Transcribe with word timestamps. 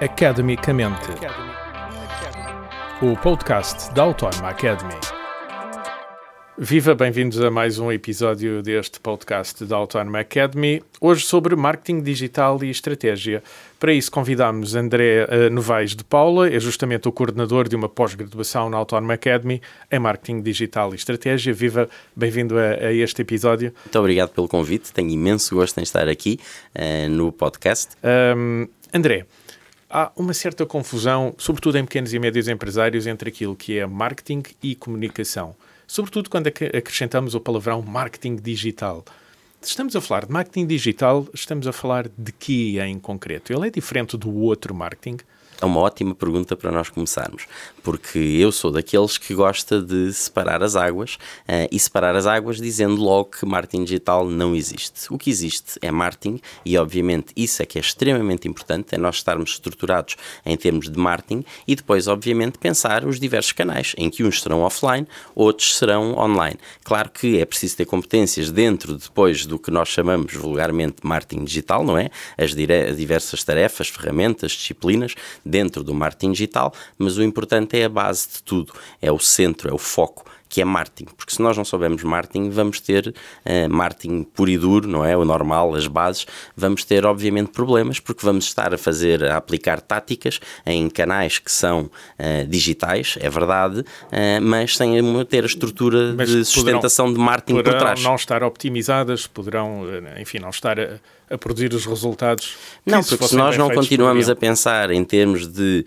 Academicamente. 0.00 1.08
O 3.00 3.16
podcast 3.16 3.94
da 3.94 4.02
Autónoma 4.02 4.48
Academy. 4.48 4.94
Viva, 6.58 6.96
bem-vindos 6.96 7.40
a 7.40 7.48
mais 7.48 7.78
um 7.78 7.92
episódio 7.92 8.60
deste 8.60 8.98
podcast 8.98 9.64
da 9.64 9.76
Autónoma 9.76 10.18
Academy. 10.18 10.82
Hoje 11.00 11.24
sobre 11.24 11.54
marketing 11.54 12.00
digital 12.00 12.62
e 12.64 12.70
estratégia. 12.70 13.40
Para 13.78 13.92
isso 13.92 14.10
convidamos 14.10 14.74
André 14.74 15.26
uh, 15.26 15.50
Novaes 15.50 15.94
de 15.94 16.02
Paula, 16.02 16.48
é 16.48 16.58
justamente 16.58 17.06
o 17.06 17.12
coordenador 17.12 17.68
de 17.68 17.76
uma 17.76 17.88
pós-graduação 17.88 18.68
na 18.68 18.76
Autónoma 18.76 19.14
Academy 19.14 19.62
em 19.90 19.98
marketing 20.00 20.42
digital 20.42 20.92
e 20.92 20.96
estratégia. 20.96 21.52
Viva, 21.52 21.88
bem-vindo 22.16 22.58
a, 22.58 22.86
a, 22.86 22.92
este 22.92 23.22
episódio. 23.22 23.72
Muito 23.84 23.98
obrigado 23.98 24.30
pelo 24.30 24.48
convite, 24.48 24.92
tenho 24.92 25.10
imenso 25.10 25.54
gosto 25.54 25.78
em 25.78 25.84
estar 25.84 26.08
aqui 26.08 26.40
uh, 26.74 27.08
no 27.08 27.30
podcast. 27.30 27.90
Um, 28.36 28.66
André, 28.92 29.26
há 29.94 30.10
uma 30.16 30.34
certa 30.34 30.66
confusão, 30.66 31.32
sobretudo 31.38 31.78
em 31.78 31.84
pequenos 31.84 32.12
e 32.12 32.18
médios 32.18 32.48
empresários, 32.48 33.06
entre 33.06 33.28
aquilo 33.28 33.54
que 33.54 33.78
é 33.78 33.86
marketing 33.86 34.42
e 34.60 34.74
comunicação. 34.74 35.54
Sobretudo 35.86 36.28
quando 36.28 36.48
acrescentamos 36.48 37.36
o 37.36 37.40
palavrão 37.40 37.80
marketing 37.80 38.34
digital. 38.34 39.04
Se 39.60 39.70
estamos 39.70 39.94
a 39.94 40.00
falar 40.00 40.26
de 40.26 40.32
marketing 40.32 40.66
digital, 40.66 41.28
estamos 41.32 41.68
a 41.68 41.72
falar 41.72 42.08
de 42.18 42.32
que 42.32 42.80
em 42.80 42.98
concreto? 42.98 43.52
Ele 43.52 43.68
é 43.68 43.70
diferente 43.70 44.16
do 44.16 44.34
outro 44.34 44.74
marketing? 44.74 45.18
É 45.60 45.66
uma 45.66 45.80
ótima 45.80 46.14
pergunta 46.14 46.56
para 46.56 46.70
nós 46.70 46.88
começarmos, 46.88 47.46
porque 47.82 48.18
eu 48.18 48.50
sou 48.50 48.70
daqueles 48.70 49.16
que 49.16 49.34
gosta 49.34 49.80
de 49.80 50.12
separar 50.12 50.62
as 50.62 50.76
águas 50.76 51.14
uh, 51.14 51.68
e 51.70 51.78
separar 51.78 52.16
as 52.16 52.26
águas 52.26 52.56
dizendo 52.56 53.00
logo 53.00 53.30
que 53.30 53.46
marketing 53.46 53.84
digital 53.84 54.28
não 54.28 54.54
existe. 54.54 55.06
O 55.10 55.18
que 55.18 55.30
existe 55.30 55.78
é 55.80 55.90
marketing 55.90 56.40
e, 56.64 56.76
obviamente, 56.76 57.32
isso 57.36 57.62
é 57.62 57.66
que 57.66 57.78
é 57.78 57.80
extremamente 57.80 58.48
importante, 58.48 58.94
é 58.94 58.98
nós 58.98 59.16
estarmos 59.16 59.50
estruturados 59.50 60.16
em 60.44 60.56
termos 60.56 60.90
de 60.90 60.98
marketing 60.98 61.44
e 61.66 61.74
depois, 61.74 62.08
obviamente, 62.08 62.58
pensar 62.58 63.04
os 63.04 63.20
diversos 63.20 63.52
canais, 63.52 63.94
em 63.96 64.10
que 64.10 64.24
uns 64.24 64.42
serão 64.42 64.62
offline, 64.62 65.06
outros 65.34 65.76
serão 65.76 66.18
online. 66.18 66.58
Claro 66.82 67.10
que 67.10 67.38
é 67.38 67.44
preciso 67.44 67.76
ter 67.76 67.84
competências 67.84 68.50
dentro, 68.50 68.96
depois, 68.96 69.46
do 69.46 69.58
que 69.58 69.70
nós 69.70 69.88
chamamos 69.88 70.34
vulgarmente 70.34 70.96
marketing 71.02 71.44
digital, 71.44 71.84
não 71.84 71.96
é? 71.96 72.10
As 72.36 72.54
diversas 72.54 73.44
tarefas, 73.44 73.88
ferramentas, 73.88 74.52
disciplinas 74.52 75.14
dentro 75.44 75.82
do 75.82 75.94
marketing 75.94 76.32
digital, 76.32 76.72
mas 76.98 77.16
o 77.16 77.22
importante 77.22 77.78
é 77.78 77.84
a 77.84 77.88
base 77.88 78.28
de 78.34 78.42
tudo, 78.42 78.72
é 79.00 79.10
o 79.10 79.18
centro, 79.18 79.68
é 79.68 79.72
o 79.72 79.78
foco 79.78 80.24
que 80.54 80.60
é 80.60 80.64
marketing, 80.64 81.06
porque 81.16 81.34
se 81.34 81.42
nós 81.42 81.56
não 81.56 81.64
soubermos 81.64 82.04
marketing, 82.04 82.48
vamos 82.48 82.78
ter 82.78 83.08
uh, 83.08 83.68
marketing 83.68 84.22
puro 84.22 84.48
e 84.48 84.56
duro, 84.56 84.86
não 84.86 85.04
é? 85.04 85.16
O 85.16 85.24
normal, 85.24 85.74
as 85.74 85.88
bases, 85.88 86.26
vamos 86.56 86.84
ter 86.84 87.04
obviamente 87.04 87.50
problemas, 87.50 87.98
porque 87.98 88.24
vamos 88.24 88.44
estar 88.44 88.72
a 88.72 88.78
fazer, 88.78 89.24
a 89.24 89.36
aplicar 89.36 89.80
táticas 89.80 90.38
em 90.64 90.88
canais 90.88 91.40
que 91.40 91.50
são 91.50 91.90
uh, 92.20 92.46
digitais, 92.46 93.18
é 93.20 93.28
verdade, 93.28 93.80
uh, 93.80 94.40
mas 94.40 94.76
sem 94.76 94.94
ter 95.24 95.42
a 95.42 95.46
estrutura 95.46 96.14
mas 96.16 96.28
de 96.28 96.44
sustentação 96.44 97.06
poderão, 97.06 97.24
de 97.24 97.26
marketing 97.26 97.60
por 97.60 97.74
trás. 97.76 98.02
não 98.04 98.14
estar 98.14 98.44
optimizadas, 98.44 99.26
poderão, 99.26 99.82
enfim, 100.20 100.38
não 100.38 100.50
estar 100.50 100.78
a 101.30 101.34
a 101.34 101.38
produzir 101.38 101.74
os 101.74 101.84
resultados. 101.84 102.56
Não, 102.86 103.02
porque 103.02 103.26
se 103.26 103.36
nós 103.36 103.56
não 103.58 103.68
continuamos 103.70 104.28
a 104.30 104.36
pensar 104.36 104.90
em 104.90 105.04
termos 105.04 105.46
de 105.46 105.84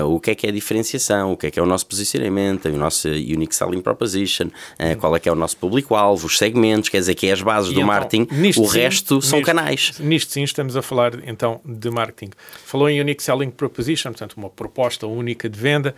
uh, 0.00 0.04
o 0.04 0.20
que 0.20 0.30
é 0.30 0.34
que 0.34 0.46
é 0.46 0.50
a 0.50 0.52
diferenciação, 0.52 1.32
o 1.32 1.36
que 1.36 1.48
é 1.48 1.50
que 1.50 1.58
é 1.58 1.62
o 1.62 1.66
nosso 1.66 1.86
posicionamento, 1.86 2.66
o 2.68 2.76
nosso 2.76 3.08
unique 3.08 3.54
selling 3.54 3.80
proposition, 3.80 4.46
uh, 4.46 4.96
qual 4.98 5.14
é 5.16 5.20
que 5.20 5.28
é 5.28 5.32
o 5.32 5.34
nosso 5.34 5.56
público-alvo, 5.56 6.26
os 6.26 6.38
segmentos, 6.38 6.88
quer 6.88 6.98
dizer 6.98 7.14
que 7.14 7.26
é 7.26 7.32
as 7.32 7.42
bases 7.42 7.70
e 7.70 7.74
do 7.74 7.80
então, 7.80 7.86
marketing, 7.86 8.28
o 8.56 8.68
sim, 8.68 8.78
resto 8.78 9.20
são 9.20 9.38
nisto, 9.38 9.46
canais. 9.46 9.92
Nisto 9.98 10.32
sim 10.32 10.42
estamos 10.42 10.76
a 10.76 10.82
falar 10.82 11.12
então 11.26 11.60
de 11.64 11.90
marketing. 11.90 12.30
Falou 12.64 12.88
em 12.88 13.00
unique 13.00 13.22
selling 13.22 13.50
proposition, 13.50 14.10
portanto 14.10 14.34
uma 14.36 14.48
proposta 14.48 15.06
única 15.06 15.48
de 15.48 15.58
venda. 15.58 15.94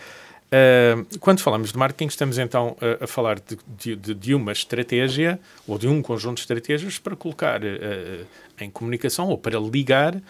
Uh, 0.47 1.19
quando 1.19 1.41
falamos 1.41 1.73
de 1.73 1.79
marketing, 1.79 2.07
estamos 2.07 2.39
então 2.39 2.77
a, 2.81 3.05
a 3.05 3.07
falar 3.07 3.41
de, 3.41 3.97
de, 3.97 4.15
de, 4.15 4.35
uma 4.35 4.53
estratégia 4.53 5.41
ou 5.67 5.77
de 5.77 5.89
um 5.89 6.01
conjunto 6.01 6.37
de 6.37 6.43
estratégias 6.43 6.99
para 7.01 7.17
colocar 7.17 7.63
uh, 7.63 8.27
em 8.61 8.71
comunicação 8.71 9.29
ou 9.29 9.37
para 9.37 9.59
ligar 9.59 10.15
uh, 10.15 10.23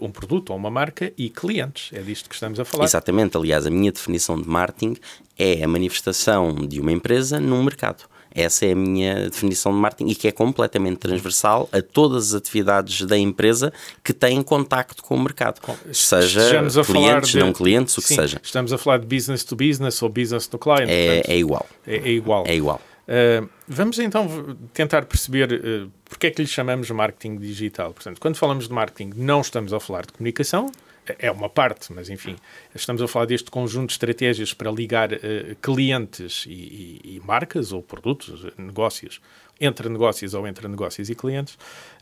um 0.00 0.12
produto 0.12 0.50
ou 0.50 0.56
uma 0.56 0.70
marca 0.70 1.12
e 1.18 1.28
clientes. 1.28 1.90
É 1.92 2.00
disto 2.00 2.28
que 2.28 2.36
estamos 2.36 2.60
a 2.60 2.64
falar. 2.64 2.84
Exatamente. 2.84 3.36
Aliás, 3.36 3.66
a 3.66 3.70
minha 3.70 3.90
definição 3.90 4.40
de 4.40 4.48
marketing 4.48 4.96
é 5.36 5.64
a 5.64 5.68
manifestação 5.68 6.54
de 6.54 6.80
uma 6.80 6.92
empresa 6.92 7.40
num 7.40 7.62
mercado. 7.64 8.04
Essa 8.34 8.66
é 8.66 8.72
a 8.72 8.76
minha 8.76 9.28
definição 9.28 9.72
de 9.72 9.78
marketing 9.78 10.10
e 10.10 10.14
que 10.14 10.28
é 10.28 10.32
completamente 10.32 10.98
transversal 10.98 11.68
a 11.72 11.80
todas 11.80 12.28
as 12.28 12.34
atividades 12.34 13.02
da 13.02 13.16
empresa 13.16 13.72
que 14.02 14.12
têm 14.12 14.42
contacto 14.42 15.02
com 15.02 15.14
o 15.14 15.20
mercado. 15.20 15.60
Seja 15.92 16.40
clientes, 16.84 17.30
de, 17.30 17.38
não 17.38 17.52
clientes, 17.52 17.96
o 17.96 18.02
que 18.02 18.08
sim, 18.08 18.14
seja. 18.14 18.40
Estamos 18.42 18.72
a 18.72 18.78
falar 18.78 18.98
de 18.98 19.06
business 19.06 19.44
to 19.44 19.56
business 19.56 20.02
ou 20.02 20.08
business 20.08 20.46
to 20.46 20.58
client. 20.58 20.88
É, 20.88 21.06
portanto, 21.06 21.30
é 21.30 21.36
igual. 21.38 21.66
É, 21.86 21.96
é, 21.96 22.08
igual. 22.10 22.44
É 22.46 22.54
igual. 22.54 22.80
Uh, 23.08 23.48
vamos 23.66 23.98
então 23.98 24.28
tentar 24.74 25.06
perceber 25.06 25.50
uh, 25.50 25.90
porque 26.04 26.26
é 26.26 26.30
que 26.30 26.42
lhe 26.42 26.48
chamamos 26.48 26.90
marketing 26.90 27.38
digital. 27.38 27.94
Portanto, 27.94 28.20
quando 28.20 28.36
falamos 28.36 28.68
de 28.68 28.74
marketing, 28.74 29.12
não 29.16 29.40
estamos 29.40 29.72
a 29.72 29.80
falar 29.80 30.04
de 30.04 30.12
comunicação, 30.12 30.70
é 31.18 31.30
uma 31.30 31.48
parte, 31.48 31.92
mas 31.92 32.08
enfim, 32.08 32.36
estamos 32.74 33.00
a 33.00 33.08
falar 33.08 33.26
deste 33.26 33.50
conjunto 33.50 33.88
de 33.88 33.92
estratégias 33.92 34.52
para 34.52 34.70
ligar 34.70 35.12
uh, 35.12 35.18
clientes 35.62 36.44
e, 36.46 36.52
e, 36.52 37.00
e, 37.16 37.20
marcas 37.24 37.72
ou 37.72 37.82
produtos, 37.82 38.46
negócios, 38.56 39.20
entre 39.60 39.88
negócios 39.88 40.34
ou 40.34 40.46
entre 40.46 40.68
negócios 40.68 41.08
e 41.08 41.14
clientes. 41.14 41.54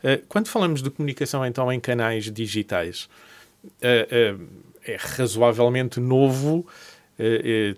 Uh, 0.03 0.23
quando 0.27 0.47
falamos 0.47 0.81
de 0.81 0.89
comunicação, 0.89 1.45
então, 1.45 1.71
em 1.71 1.79
canais 1.79 2.31
digitais, 2.31 3.09
uh, 3.65 4.47
é 4.85 4.97
razoavelmente 4.97 5.99
novo 5.99 6.65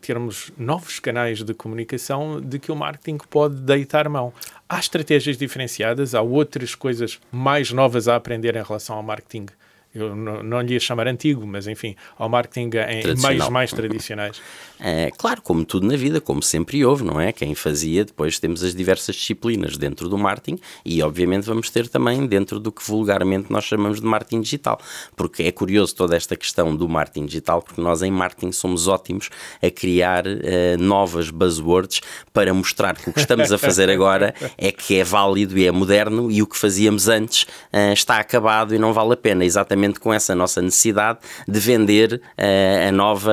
termos 0.01 0.51
novos 0.57 1.00
canais 1.00 1.41
de 1.41 1.53
comunicação 1.53 2.41
de 2.41 2.59
que 2.59 2.73
o 2.73 2.75
marketing 2.75 3.19
pode 3.29 3.56
deitar 3.56 4.09
mão. 4.09 4.34
Há 4.67 4.79
estratégias 4.79 5.38
diferenciadas, 5.38 6.13
há 6.13 6.22
outras 6.22 6.75
coisas 6.75 7.22
mais 7.31 7.72
novas 7.72 8.09
a 8.09 8.17
aprender 8.17 8.57
em 8.57 8.61
relação 8.61 8.97
ao 8.97 9.01
marketing 9.01 9.46
eu 9.94 10.16
não, 10.16 10.44
não 10.44 10.61
lhe 10.61 10.73
ia 10.73 10.79
chamar 10.79 11.07
antigo, 11.07 11.45
mas 11.47 11.67
enfim, 11.67 11.95
ao 12.17 12.29
marketing 12.29 12.69
em 12.89 13.03
meios 13.22 13.50
mais 13.50 13.72
tradicionais. 13.72 14.39
É, 14.79 15.11
claro, 15.17 15.41
como 15.41 15.66
tudo 15.66 15.88
na 15.88 15.97
vida, 15.97 16.22
como 16.22 16.44
sempre 16.44 16.85
houve, 16.85 17.03
não 17.03 17.19
é? 17.19 17.33
Quem 17.33 17.55
fazia, 17.55 18.05
depois 18.05 18.39
temos 18.39 18.63
as 18.63 18.75
diversas 18.75 19.16
disciplinas 19.16 19.78
dentro 19.78 20.07
do 20.07 20.17
marketing 20.17 20.59
e, 20.85 21.01
obviamente, 21.01 21.45
vamos 21.45 21.69
ter 21.69 21.88
também 21.88 22.25
dentro 22.28 22.59
do 22.59 22.72
que 22.72 22.83
vulgarmente 22.83 23.51
nós 23.51 23.66
chamamos 23.66 23.99
de 23.99 24.05
marketing 24.05 24.41
digital. 24.41 24.79
Porque 25.16 25.44
é 25.44 25.51
curioso 25.51 25.95
toda 25.95 26.16
esta 26.16 26.35
questão 26.35 26.75
do 26.75 26.88
marketing 26.88 27.25
digital, 27.25 27.61
porque 27.61 27.81
nós 27.81 28.03
em 28.03 28.11
marketing 28.11 28.51
somos 28.51 28.88
ótimos 28.88 29.29
a 29.61 29.72
criar 29.72 30.25
uh, 30.28 30.78
novas 30.78 31.31
buzzwords 31.31 32.01
para 32.31 32.53
mostrar 32.53 32.95
que 32.95 33.09
o 33.09 33.13
que 33.13 33.19
estamos 33.19 33.51
a 33.51 33.57
fazer 33.57 33.89
agora 33.89 34.35
é 34.57 34.72
que 34.72 34.99
é 34.99 35.03
válido 35.03 35.57
e 35.57 35.66
é 35.66 35.72
moderno 35.72 36.31
e 36.31 36.41
o 36.41 36.47
que 36.47 36.57
fazíamos 36.57 37.07
antes 37.07 37.44
uh, 37.44 37.91
está 37.91 38.19
acabado 38.19 38.73
e 38.75 38.78
não 38.78 38.94
vale 38.94 39.13
a 39.13 39.17
pena. 39.17 39.44
Exatamente 39.44 39.78
com 40.00 40.13
essa 40.13 40.35
nossa 40.35 40.62
necessidade 40.62 41.19
de 41.47 41.59
vender 41.59 42.22
uh, 42.38 42.88
a 42.88 42.91
nova, 42.91 43.31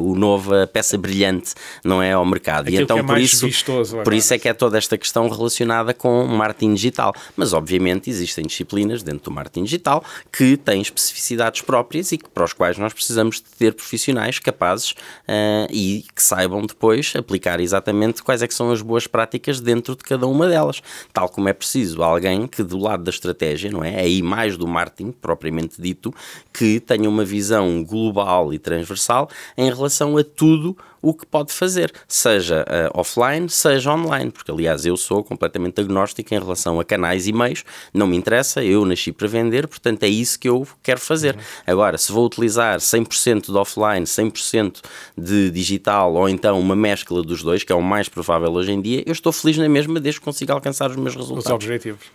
o 0.00 0.14
novo 0.14 0.52
peça 0.72 0.96
brilhante, 0.96 1.54
não 1.84 2.02
é, 2.02 2.12
ao 2.12 2.24
mercado. 2.24 2.68
Aquilo 2.68 2.80
e 2.80 2.84
então 2.84 2.98
é 2.98 3.02
por 3.02 3.18
isso, 3.18 3.46
vistoso, 3.46 3.98
por 4.02 4.12
isso 4.12 4.32
é 4.34 4.38
que 4.38 4.48
é 4.48 4.54
toda 4.54 4.78
esta 4.78 4.96
questão 4.96 5.28
relacionada 5.28 5.92
com 5.92 6.24
marketing 6.26 6.74
digital. 6.74 7.14
Mas 7.36 7.52
obviamente 7.52 8.10
existem 8.10 8.44
disciplinas 8.46 9.02
dentro 9.02 9.24
do 9.24 9.30
marketing 9.30 9.64
digital 9.64 10.04
que 10.32 10.56
têm 10.56 10.80
especificidades 10.80 11.62
próprias 11.62 12.12
e 12.12 12.18
que, 12.18 12.28
para 12.28 12.44
os 12.44 12.52
quais 12.52 12.78
nós 12.78 12.92
precisamos 12.92 13.36
de 13.36 13.50
ter 13.58 13.74
profissionais 13.74 14.38
capazes 14.38 14.92
uh, 14.92 15.70
e 15.70 16.04
que 16.14 16.22
saibam 16.22 16.62
depois 16.62 17.12
aplicar 17.16 17.60
exatamente 17.60 18.22
quais 18.22 18.42
é 18.42 18.46
que 18.46 18.54
são 18.54 18.70
as 18.70 18.82
boas 18.82 19.06
práticas 19.06 19.60
dentro 19.60 19.96
de 19.96 20.02
cada 20.02 20.26
uma 20.26 20.48
delas. 20.48 20.82
Tal 21.12 21.28
como 21.28 21.48
é 21.48 21.52
preciso 21.52 22.02
alguém 22.02 22.46
que 22.46 22.62
do 22.62 22.78
lado 22.78 23.04
da 23.04 23.10
estratégia, 23.10 23.70
não 23.70 23.82
é? 23.82 24.00
Aí 24.00 24.22
mais 24.22 24.56
do 24.56 24.66
marketing 24.66 25.12
propriamente 25.12 25.63
dito, 25.80 26.14
que 26.52 26.80
tenha 26.80 27.08
uma 27.08 27.24
visão 27.24 27.84
global 27.84 28.52
e 28.52 28.58
transversal 28.58 29.28
em 29.56 29.68
relação 29.68 30.16
a 30.16 30.24
tudo 30.24 30.54
tudo 30.54 30.76
o 31.02 31.12
que 31.12 31.26
pode 31.26 31.52
fazer, 31.52 31.92
seja 32.08 32.64
uh, 32.64 32.98
offline, 32.98 33.48
seja 33.50 33.92
online, 33.92 34.30
porque 34.30 34.50
aliás 34.50 34.86
eu 34.86 34.96
sou 34.96 35.22
completamente 35.22 35.78
agnóstico 35.80 36.34
em 36.34 36.38
relação 36.38 36.80
a 36.80 36.84
canais 36.84 37.26
e 37.26 37.32
meios, 37.32 37.62
não 37.92 38.06
me 38.06 38.16
interessa, 38.16 38.64
eu 38.64 38.86
nasci 38.86 39.12
para 39.12 39.28
vender, 39.28 39.68
portanto 39.68 40.02
é 40.02 40.08
isso 40.08 40.38
que 40.38 40.48
eu 40.48 40.66
quero 40.82 41.00
fazer. 41.00 41.34
Uhum. 41.34 41.42
Agora, 41.66 41.98
se 41.98 42.10
vou 42.10 42.24
utilizar 42.24 42.78
100% 42.78 43.52
de 43.52 43.56
offline, 43.56 44.06
100% 44.06 44.82
de 45.16 45.50
digital 45.50 46.14
ou 46.14 46.26
então 46.28 46.58
uma 46.58 46.74
mescla 46.74 47.22
dos 47.22 47.42
dois, 47.42 47.62
que 47.62 47.72
é 47.72 47.76
o 47.76 47.82
mais 47.82 48.08
provável 48.08 48.50
hoje 48.52 48.72
em 48.72 48.80
dia, 48.80 49.02
eu 49.04 49.12
estou 49.12 49.32
feliz 49.32 49.58
na 49.58 49.68
mesma 49.68 50.00
desde 50.00 50.20
que 50.20 50.24
consiga 50.24 50.54
alcançar 50.54 50.90
os 50.90 50.96
meus 50.96 51.14
resultados. 51.14 51.46
Os 51.46 51.52
objetivos. 51.52 52.06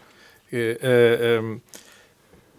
Uh, 0.51 1.41
uh, 1.41 1.43
um 1.43 1.59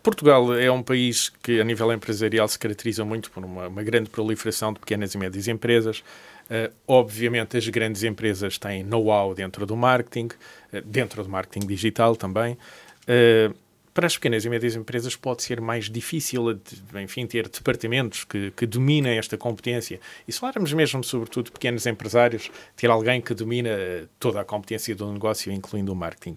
Portugal 0.02 0.54
é 0.54 0.70
um 0.70 0.82
país 0.82 1.28
que, 1.42 1.60
a 1.60 1.64
nível 1.64 1.92
empresarial, 1.92 2.48
se 2.48 2.58
caracteriza 2.58 3.04
muito 3.04 3.30
por 3.30 3.44
uma, 3.44 3.68
uma 3.68 3.82
grande 3.82 4.08
proliferação 4.08 4.72
de 4.72 4.80
pequenas 4.80 5.14
e 5.14 5.18
médias 5.18 5.46
empresas. 5.46 6.02
Uh, 6.50 6.72
obviamente, 6.88 7.56
as 7.56 7.68
grandes 7.68 8.02
empresas 8.02 8.56
têm 8.58 8.82
know-how 8.82 9.34
dentro 9.34 9.66
do 9.66 9.76
marketing, 9.76 10.28
uh, 10.72 10.80
dentro 10.84 11.22
do 11.22 11.28
marketing 11.28 11.66
digital 11.66 12.16
também. 12.16 12.56
Uh, 13.02 13.54
para 13.92 14.06
as 14.06 14.14
pequenas 14.14 14.44
e 14.44 14.48
médias 14.48 14.74
empresas 14.74 15.14
pode 15.16 15.42
ser 15.42 15.60
mais 15.60 15.90
difícil, 15.90 16.58
enfim, 16.94 17.26
ter 17.26 17.48
departamentos 17.48 18.24
que, 18.24 18.50
que 18.52 18.64
dominem 18.64 19.18
esta 19.18 19.36
competência. 19.36 20.00
E 20.26 20.32
se 20.32 20.40
falarmos 20.40 20.72
mesmo, 20.72 21.04
sobretudo, 21.04 21.52
pequenos 21.52 21.84
empresários, 21.86 22.50
ter 22.74 22.88
alguém 22.88 23.20
que 23.20 23.34
domina 23.34 23.70
toda 24.18 24.40
a 24.40 24.44
competência 24.44 24.94
do 24.94 25.12
negócio, 25.12 25.52
incluindo 25.52 25.92
o 25.92 25.96
marketing. 25.96 26.36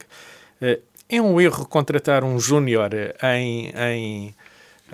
É 1.15 1.21
um 1.21 1.39
erro 1.39 1.67
contratar 1.67 2.23
um 2.23 2.39
júnior 2.39 2.89
em, 3.21 3.71
em 3.77 4.35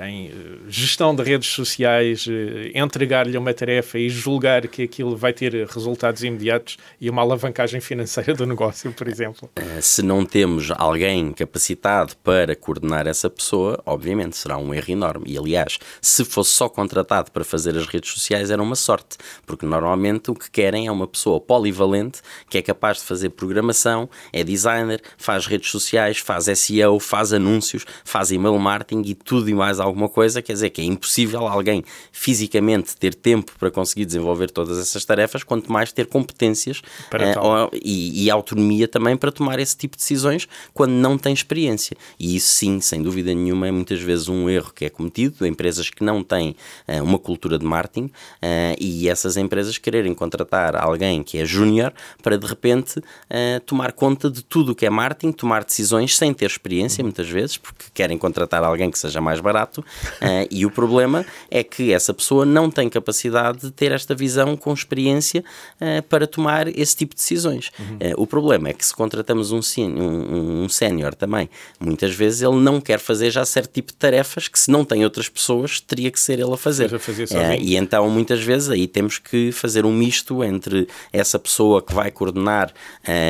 em 0.01 0.27
eh, 0.27 0.31
gestão 0.67 1.15
de 1.15 1.23
redes 1.23 1.49
sociais, 1.49 2.25
eh, 2.29 2.71
entregar-lhe 2.75 3.37
uma 3.37 3.53
tarefa 3.53 3.97
e 3.99 4.09
julgar 4.09 4.67
que 4.67 4.83
aquilo 4.83 5.15
vai 5.15 5.33
ter 5.33 5.67
resultados 5.67 6.23
imediatos 6.23 6.77
e 6.99 7.09
uma 7.09 7.21
alavancagem 7.21 7.81
financeira 7.81 8.33
do 8.33 8.45
negócio, 8.45 8.91
por 8.93 9.07
exemplo. 9.07 9.49
Eh, 9.55 9.81
se 9.81 10.01
não 10.01 10.25
temos 10.25 10.71
alguém 10.71 11.31
capacitado 11.33 12.15
para 12.23 12.55
coordenar 12.55 13.07
essa 13.07 13.29
pessoa, 13.29 13.81
obviamente 13.85 14.37
será 14.37 14.57
um 14.57 14.73
erro 14.73 14.91
enorme. 14.91 15.25
E 15.27 15.37
aliás, 15.37 15.77
se 16.01 16.23
fosse 16.23 16.51
só 16.51 16.69
contratado 16.69 17.31
para 17.31 17.43
fazer 17.43 17.77
as 17.77 17.87
redes 17.87 18.11
sociais, 18.11 18.51
era 18.51 18.61
uma 18.61 18.75
sorte, 18.75 19.17
porque 19.45 19.65
normalmente 19.65 20.31
o 20.31 20.35
que 20.35 20.49
querem 20.49 20.87
é 20.87 20.91
uma 20.91 21.07
pessoa 21.07 21.39
polivalente 21.39 22.21
que 22.49 22.57
é 22.57 22.61
capaz 22.61 22.97
de 22.97 23.03
fazer 23.03 23.29
programação, 23.29 24.09
é 24.31 24.43
designer, 24.43 25.01
faz 25.17 25.45
redes 25.45 25.69
sociais, 25.69 26.17
faz 26.17 26.45
SEO, 26.45 26.99
faz 26.99 27.33
anúncios, 27.33 27.85
faz 28.03 28.31
email 28.31 28.57
marketing 28.57 29.01
e 29.05 29.15
tudo 29.15 29.49
e 29.49 29.53
mais 29.53 29.79
coisa, 30.09 30.41
quer 30.41 30.53
dizer 30.53 30.69
que 30.69 30.81
é 30.81 30.83
impossível 30.83 31.47
alguém 31.47 31.83
fisicamente 32.11 32.95
ter 32.95 33.13
tempo 33.13 33.51
para 33.57 33.71
conseguir 33.71 34.05
desenvolver 34.05 34.51
todas 34.51 34.77
essas 34.77 35.05
tarefas, 35.05 35.43
quanto 35.43 35.71
mais 35.71 35.91
ter 35.91 36.05
competências 36.07 36.79
uh, 36.79 37.69
e, 37.73 38.25
e, 38.25 38.29
autonomia 38.29 38.87
também 38.87 39.15
para 39.15 39.31
tomar 39.31 39.59
esse 39.59 39.75
tipo 39.75 39.95
de 39.95 40.01
decisões 40.01 40.47
quando 40.73 40.91
não 40.91 41.17
tem 41.17 41.33
experiência. 41.33 41.95
E 42.19 42.35
isso 42.35 42.53
sim, 42.53 42.79
sem 42.81 43.01
dúvida 43.01 43.33
nenhuma, 43.33 43.67
é 43.67 43.71
muitas 43.71 43.99
vezes 43.99 44.27
um 44.27 44.49
erro 44.49 44.71
que 44.73 44.85
é 44.85 44.89
cometido, 44.89 45.45
empresas 45.45 45.89
que 45.89 46.03
não 46.03 46.23
têm 46.23 46.55
uh, 46.87 47.03
uma 47.03 47.19
cultura 47.19 47.57
de 47.57 47.65
marketing 47.65 48.05
uh, 48.05 48.75
e 48.79 49.07
essas 49.09 49.37
empresas 49.37 49.77
quererem 49.77 50.13
contratar 50.13 50.75
alguém 50.75 51.23
que 51.23 51.37
é 51.37 51.45
júnior 51.45 51.93
para 52.21 52.37
de 52.37 52.45
repente 52.45 53.01
tomar 53.65 53.91
conta 53.91 54.29
de 54.29 54.43
tudo 54.43 54.71
o 54.71 54.75
que 54.75 54.85
é 54.85 54.89
marketing, 54.89 55.31
tomar 55.31 55.63
decisões 55.63 56.15
sem 56.17 56.33
ter 56.33 56.45
experiência, 56.45 57.03
muitas 57.03 57.27
vezes, 57.29 57.57
porque 57.57 57.85
querem 57.93 58.17
contratar 58.17 58.63
alguém 58.63 58.89
que 58.91 58.99
seja 58.99 59.21
mais 59.21 59.39
barato 59.39 59.78
uh, 59.79 60.47
e 60.49 60.65
o 60.65 60.71
problema 60.71 61.25
é 61.49 61.63
que 61.63 61.93
essa 61.93 62.13
pessoa 62.13 62.45
não 62.45 62.69
tem 62.69 62.89
capacidade 62.89 63.59
de 63.59 63.71
ter 63.71 63.91
esta 63.91 64.15
visão 64.15 64.55
com 64.55 64.73
experiência 64.73 65.43
uh, 65.81 66.01
para 66.03 66.27
tomar 66.27 66.67
esse 66.67 66.95
tipo 66.95 67.15
de 67.15 67.21
decisões. 67.21 67.71
Uhum. 67.79 67.95
Uh, 67.95 68.21
o 68.21 68.27
problema 68.27 68.69
é 68.69 68.73
que 68.73 68.85
se 68.85 68.93
contratamos 68.93 69.51
um, 69.51 69.59
um, 69.79 70.63
um 70.63 70.69
sénior 70.69 71.13
também, 71.13 71.49
muitas 71.79 72.13
vezes 72.13 72.41
ele 72.41 72.57
não 72.57 72.79
quer 72.79 72.99
fazer 72.99 73.31
já 73.31 73.45
certo 73.45 73.73
tipo 73.73 73.91
de 73.91 73.97
tarefas 73.97 74.47
que 74.47 74.59
se 74.59 74.71
não 74.71 74.85
tem 74.85 75.03
outras 75.03 75.29
pessoas 75.29 75.79
teria 75.79 76.11
que 76.11 76.19
ser 76.19 76.39
ele 76.39 76.53
a 76.53 76.57
fazer. 76.57 76.97
Fazer 76.99 77.27
e 77.59 77.75
então 77.75 78.09
muitas 78.09 78.41
vezes 78.41 78.69
aí 78.69 78.87
temos 78.87 79.17
que 79.17 79.51
fazer 79.51 79.85
um 79.85 79.93
misto 79.93 80.43
entre 80.43 80.87
essa 81.11 81.37
pessoa 81.39 81.81
que 81.81 81.93
vai 81.93 82.11
coordenar 82.11 82.71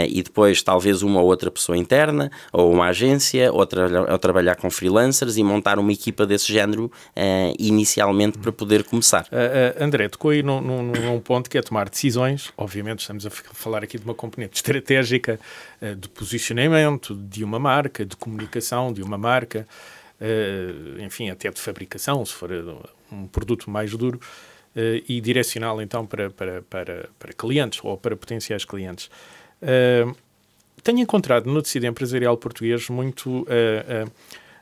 e 0.10 0.22
depois 0.22 0.62
talvez 0.62 1.01
uma 1.01 1.22
ou 1.22 1.28
outra 1.28 1.50
pessoa 1.51 1.78
interna 1.78 2.31
ou 2.51 2.72
uma 2.72 2.88
agência 2.88 3.51
ou, 3.51 3.66
tra 3.66 4.12
ou 4.12 4.19
trabalhar 4.19 4.56
com 4.56 4.69
freelancers 4.69 5.38
e 5.38 5.44
montar 5.44 5.80
uma 5.80 5.92
equipa 5.92 6.25
desse 6.29 6.53
género 6.53 6.85
uh, 6.85 7.53
inicialmente 7.59 8.37
para 8.37 8.51
poder 8.51 8.83
começar. 8.83 9.23
Uh, 9.23 9.79
uh, 9.79 9.83
André, 9.83 10.07
tocou 10.07 10.31
aí 10.31 10.41
num, 10.41 10.61
num, 10.61 10.83
num, 10.83 11.19
ponto 11.19 11.49
que 11.49 11.57
é 11.57 11.61
tomar 11.61 11.89
decisões. 11.89 12.53
Obviamente, 12.55 12.99
estamos 12.99 13.25
a 13.25 13.29
falar 13.29 13.83
aqui 13.83 13.97
de 13.97 14.05
uma 14.05 14.13
componente 14.13 14.55
estratégica 14.55 15.39
de 15.97 16.07
posicionamento 16.09 17.15
de 17.15 17.43
uma 17.43 17.59
marca, 17.59 18.05
de 18.05 18.15
comunicação 18.15 18.93
de 18.93 19.01
uma 19.01 19.17
marca, 19.17 19.67
enfim, 21.05 21.29
até 21.29 21.49
de 21.49 21.59
fabricação, 21.59 22.25
se 22.25 22.33
for 22.33 22.49
um 23.11 23.27
produto 23.27 23.69
mais 23.69 23.91
duro. 23.91 24.19
Uh, 24.75 25.01
e 25.09 25.19
direcioná-lo 25.19 25.81
então 25.81 26.05
para, 26.05 26.29
para, 26.29 26.61
para, 26.61 27.09
para 27.17 27.33
clientes 27.33 27.79
ou 27.83 27.97
para 27.97 28.15
potenciais 28.15 28.63
clientes. 28.63 29.09
Uh, 29.63 30.15
tenho 30.83 30.99
encontrado 30.99 31.51
no 31.51 31.61
tecido 31.61 31.85
empresarial 31.85 32.37
português 32.37 32.87
muito 32.87 33.41
uh, 33.41 34.11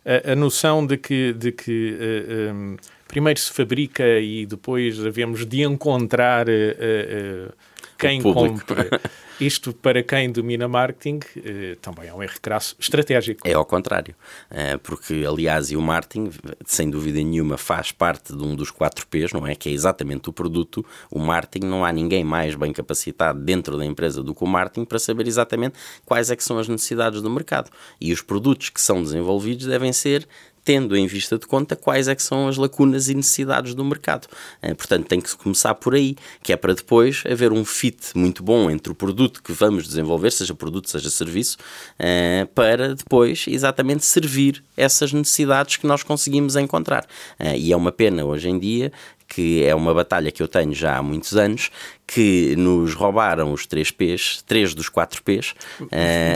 a, 0.07 0.31
a 0.31 0.36
noção 0.36 0.86
de 0.86 0.98
que, 0.98 1.33
de 1.33 1.51
que 1.51 1.92
uh, 1.92 1.98
eh, 2.01 2.54
um, 2.54 2.74
eh, 2.75 2.77
primeiro 3.07 3.39
se 3.39 3.51
fabrica 3.51 4.04
e 4.19 4.45
depois 4.45 5.06
havemos 5.06 5.45
de 5.45 5.63
encontrar 5.63 6.48
uh, 6.48 7.54
quem 7.97 8.21
compra. 8.21 9.01
Isto, 9.39 9.71
para 9.71 10.01
quem 10.01 10.31
domina 10.31 10.67
marketing, 10.67 11.19
eh, 11.38 11.77
também 11.79 12.07
é 12.07 12.13
um 12.13 12.23
erro 12.23 12.39
crasso 12.41 12.75
estratégico. 12.79 13.47
É 13.47 13.53
ao 13.53 13.65
contrário, 13.65 14.15
eh, 14.49 14.77
porque, 14.77 15.23
aliás, 15.27 15.69
e 15.69 15.75
o 15.75 15.81
marketing, 15.81 16.31
sem 16.65 16.89
dúvida 16.89 17.19
nenhuma, 17.19 17.55
faz 17.55 17.91
parte 17.91 18.35
de 18.35 18.44
um 18.44 18.55
dos 18.55 18.71
quatro 18.71 19.05
P's, 19.05 19.33
não 19.33 19.45
é? 19.45 19.53
Que 19.53 19.69
é 19.69 19.71
exatamente 19.71 20.27
o 20.27 20.33
produto. 20.33 20.83
O 21.11 21.19
marketing, 21.19 21.67
não 21.67 21.85
há 21.85 21.91
ninguém 21.91 22.23
mais 22.23 22.55
bem 22.55 22.73
capacitado 22.73 23.39
dentro 23.39 23.77
da 23.77 23.85
empresa 23.85 24.23
do 24.23 24.33
que 24.33 24.43
o 24.43 24.47
marketing 24.47 24.85
para 24.85 24.97
saber 24.97 25.27
exatamente 25.27 25.75
quais 26.03 26.31
é 26.31 26.35
que 26.35 26.43
são 26.43 26.57
as 26.57 26.67
necessidades 26.67 27.21
do 27.21 27.29
mercado. 27.29 27.69
E 28.01 28.11
os 28.11 28.21
produtos 28.23 28.69
que 28.69 28.81
são 28.81 29.03
desenvolvidos 29.03 29.67
devem 29.67 29.93
ser 29.93 30.27
tendo 30.67 30.97
em 30.97 31.07
vista 31.07 31.39
de 31.39 31.47
conta 31.47 31.77
quais 31.77 32.09
é 32.09 32.13
que 32.13 32.21
são 32.21 32.49
as 32.49 32.57
lacunas 32.57 33.07
e 33.07 33.15
necessidades 33.15 33.73
do 33.73 33.85
mercado. 33.85 34.27
Eh, 34.61 34.73
portanto, 34.73 35.07
tem 35.07 35.21
que 35.21 35.33
começar 35.37 35.73
por 35.73 35.95
aí, 35.95 36.17
que 36.43 36.51
é 36.51 36.57
para 36.57 36.73
depois 36.73 37.23
haver 37.25 37.53
um 37.53 37.63
fit 37.63 38.11
muito 38.13 38.43
bom 38.43 38.69
entre 38.69 38.91
o 38.91 38.95
produto 38.95 39.41
que 39.41 39.53
vamos 39.53 39.87
desenvolver, 39.87 40.29
seja 40.29 40.53
produto, 40.53 40.89
seja 40.89 41.09
serviço, 41.09 41.55
eh, 41.97 42.45
para 42.53 42.95
depois 42.95 43.45
exatamente 43.47 44.03
servir 44.03 44.61
essas 44.75 45.13
necessidades 45.13 45.77
que 45.77 45.87
nós 45.87 46.03
conseguimos 46.03 46.57
encontrar. 46.57 47.05
Eh, 47.39 47.57
e 47.57 47.71
é 47.71 47.77
uma 47.77 47.93
pena 47.93 48.25
hoje 48.25 48.49
em 48.49 48.59
dia 48.59 48.91
que 49.25 49.63
é 49.63 49.75
uma 49.75 49.93
batalha 49.93 50.31
que 50.31 50.41
eu 50.41 50.47
tenho 50.47 50.73
já 50.73 50.97
há 50.97 51.03
muitos 51.03 51.35
anos, 51.35 51.69
que 52.05 52.55
nos 52.55 52.93
roubaram 52.93 53.51
os 53.51 53.65
três 53.65 53.91
P's, 53.91 54.41
três 54.47 54.73
dos 54.73 54.87
quatro 54.87 55.21
P's. 55.21 55.53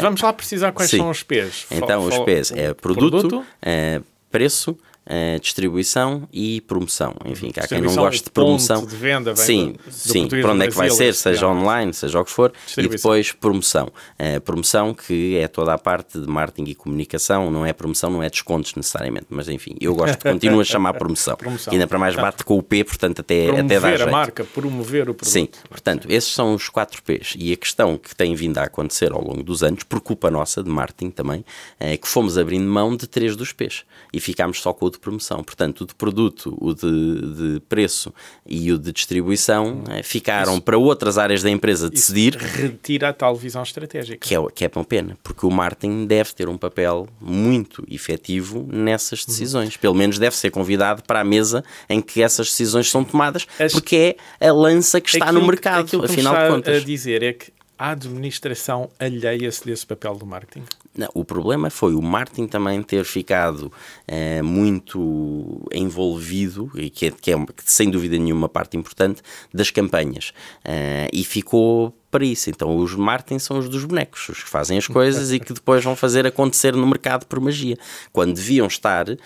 Vamos 0.02 0.22
lá 0.22 0.34
precisar 0.34 0.74
quais 0.74 0.92
sim. 0.92 0.98
são 0.98 1.10
os 1.10 1.24
P's. 1.24 1.68
Então, 1.72 2.06
os 2.06 2.18
P's 2.20 2.52
é 2.52 2.74
produto, 2.74 3.30
produto? 3.30 3.46
Uh, 3.64 4.04
preço, 4.32 4.78
uh, 5.06 5.40
distribuição 5.40 6.28
e 6.32 6.62
promoção. 6.62 7.16
Enfim, 7.26 7.52
há 7.58 7.68
quem 7.68 7.82
não 7.82 7.96
goste 7.96 8.26
de 8.26 8.30
promoção. 8.32 8.86
De 8.86 8.96
venda, 8.96 9.36
sim, 9.36 9.76
do, 9.86 9.92
sim. 9.92 10.28
para 10.28 10.54
onde 10.54 10.66
é 10.66 10.68
que 10.68 10.76
vai 10.76 10.90
ser, 10.90 11.14
seja 11.14 11.48
online, 11.48 11.94
seja 11.94 12.20
o 12.20 12.26
que 12.26 12.32
for, 12.32 12.52
e 12.78 12.88
depois 12.88 13.32
promoção. 13.32 13.92
Uh, 14.20 14.40
promoção 14.42 14.94
que 14.94 15.38
é 15.38 15.48
toda 15.48 15.74
a 15.74 15.78
parte 15.78 16.20
de 16.20 16.28
marketing 16.28 16.72
e 16.72 16.76
comunicação, 16.76 17.50
não 17.50 17.66
é 17.66 17.74
promoção, 17.74 18.10
não 18.10 18.24
é 18.24 18.30
descontos 18.30 18.76
necessariamente, 18.76 19.28
mas 19.30 19.50
enfim, 19.50 19.76
eu 19.80 19.96
gosto 19.96 20.18
de 20.18 20.32
continuar 20.32 20.62
a 20.62 20.66
chamar 20.66 20.94
promoção. 20.94 21.36
promoção. 21.38 21.74
E 21.74 21.76
ainda 21.76 21.88
para 21.88 22.00
mais 22.00 22.16
bate 22.16 22.44
com 22.44 22.58
o 22.58 22.64
P, 22.64 22.84
portanto 22.84 23.22
até, 23.22 23.48
promover 23.48 23.66
até 23.66 23.80
dá 23.80 23.90
jeito. 23.90 24.10
a 24.10 24.12
marca, 24.12 24.44
promover 24.44 25.02
o 25.04 25.14
produto. 25.14 25.32
Sim, 25.32 25.48
portanto, 25.70 26.08
esses 26.10 26.32
são 26.32 26.54
os 26.54 26.70
quatro 26.70 27.02
P's. 27.04 27.34
E 27.38 27.52
a 27.52 27.58
questão 27.58 27.98
que 27.98 28.16
tem 28.16 28.36
vindo 28.36 28.58
a 28.58 28.64
acontecer 28.64 29.12
ao 29.12 29.22
longo 29.22 29.44
dos 29.44 29.64
anos, 29.64 29.84
por 29.84 30.00
culpa 30.02 30.30
nossa, 30.30 30.64
de 30.64 30.70
marketing 30.70 31.12
também, 31.12 31.46
é 31.80 31.98
que 31.98 32.08
fomos 32.08 32.38
abrindo 32.38 32.70
mão 32.70 32.96
de 32.96 33.08
três 33.08 33.36
dos 33.36 33.52
P's 33.52 33.84
e 34.14 34.20
ficámos 34.20 34.62
só 34.62 34.74
com 34.74 34.86
o 34.86 34.91
de 34.92 35.00
promoção. 35.00 35.44
Portanto, 35.44 35.82
o 35.82 35.88
de 35.88 35.96
produto, 35.96 36.58
o 36.60 36.74
de, 36.74 37.54
de 37.54 37.60
preço 37.62 38.14
e 38.46 38.72
o 38.72 38.78
de 38.78 38.92
distribuição 38.92 39.84
eh, 39.90 40.04
ficaram 40.04 40.54
Isso. 40.54 40.62
para 40.62 40.78
outras 40.78 41.18
áreas 41.18 41.42
da 41.42 41.50
empresa 41.50 41.90
decidir. 41.90 42.36
Retira 42.36 43.10
a 43.10 43.14
tal 43.14 43.36
visão 43.36 43.64
estratégica. 43.64 44.28
Que 44.28 44.36
é, 44.36 44.40
que 44.54 44.66
é 44.66 44.72
uma 44.76 44.86
pena, 44.86 45.18
porque 45.24 45.46
o 45.46 45.52
marketing 45.52 46.06
deve 46.06 46.34
ter 46.34 46.50
um 46.50 46.58
papel 46.58 47.08
muito 47.20 47.84
efetivo 47.90 48.68
nessas 48.72 49.26
decisões. 49.26 49.76
Uhum. 49.76 49.82
Pelo 49.82 49.96
menos 49.96 50.20
deve 50.20 50.36
ser 50.36 50.52
convidado 50.52 51.04
para 51.04 51.22
a 51.22 51.24
mesa 51.24 51.64
em 51.90 52.02
que 52.02 52.22
essas 52.22 52.48
decisões 52.48 52.90
são 52.90 53.04
tomadas, 53.04 53.48
As... 53.60 53.72
porque 53.72 54.18
é 54.40 54.48
a 54.48 54.54
lança 54.54 55.00
que 55.00 55.10
está 55.10 55.26
aquilo, 55.26 55.42
no 55.42 55.48
mercado, 55.48 56.04
afinal 56.04 56.36
de 56.36 56.50
contas. 56.50 56.82
a 56.82 56.86
dizer 56.86 57.24
é 57.24 57.34
que 57.34 57.52
a 57.82 57.94
administração 57.94 58.92
alheia-se 59.00 59.66
desse 59.66 59.88
papel 59.88 60.14
do 60.14 60.24
marketing? 60.24 60.64
Não, 60.96 61.10
o 61.16 61.26
problema 61.26 61.72
foi 61.72 61.96
o 61.96 62.02
marketing 62.02 62.46
também 62.46 62.84
ter 62.84 63.04
ficado 63.04 63.74
uh, 64.08 64.44
muito 64.44 65.68
envolvido, 65.74 66.72
e 66.76 66.92
que 66.92 67.08
é, 67.08 67.12
que 67.12 67.34
é, 67.34 67.46
sem 67.66 67.90
dúvida 67.90 68.20
nenhuma 68.20 68.48
parte 68.48 68.78
importante, 68.78 69.24
das 69.52 69.72
campanhas. 69.72 70.30
Uh, 70.64 71.10
e 71.12 71.24
ficou 71.24 71.92
para 72.12 72.26
isso. 72.26 72.50
Então 72.50 72.76
os 72.76 72.94
marketing 72.94 73.40
são 73.40 73.58
os 73.58 73.70
dos 73.70 73.86
bonecos, 73.86 74.28
os 74.30 74.44
que 74.44 74.50
fazem 74.50 74.78
as 74.78 74.86
coisas 74.86 75.32
e 75.32 75.40
que 75.40 75.54
depois 75.54 75.84
vão 75.84 75.96
fazer 75.96 76.28
acontecer 76.28 76.76
no 76.76 76.86
mercado 76.86 77.26
por 77.26 77.40
magia. 77.40 77.78
Quando 78.12 78.36
deviam 78.36 78.68
estar, 78.68 79.10
uh, 79.10 79.18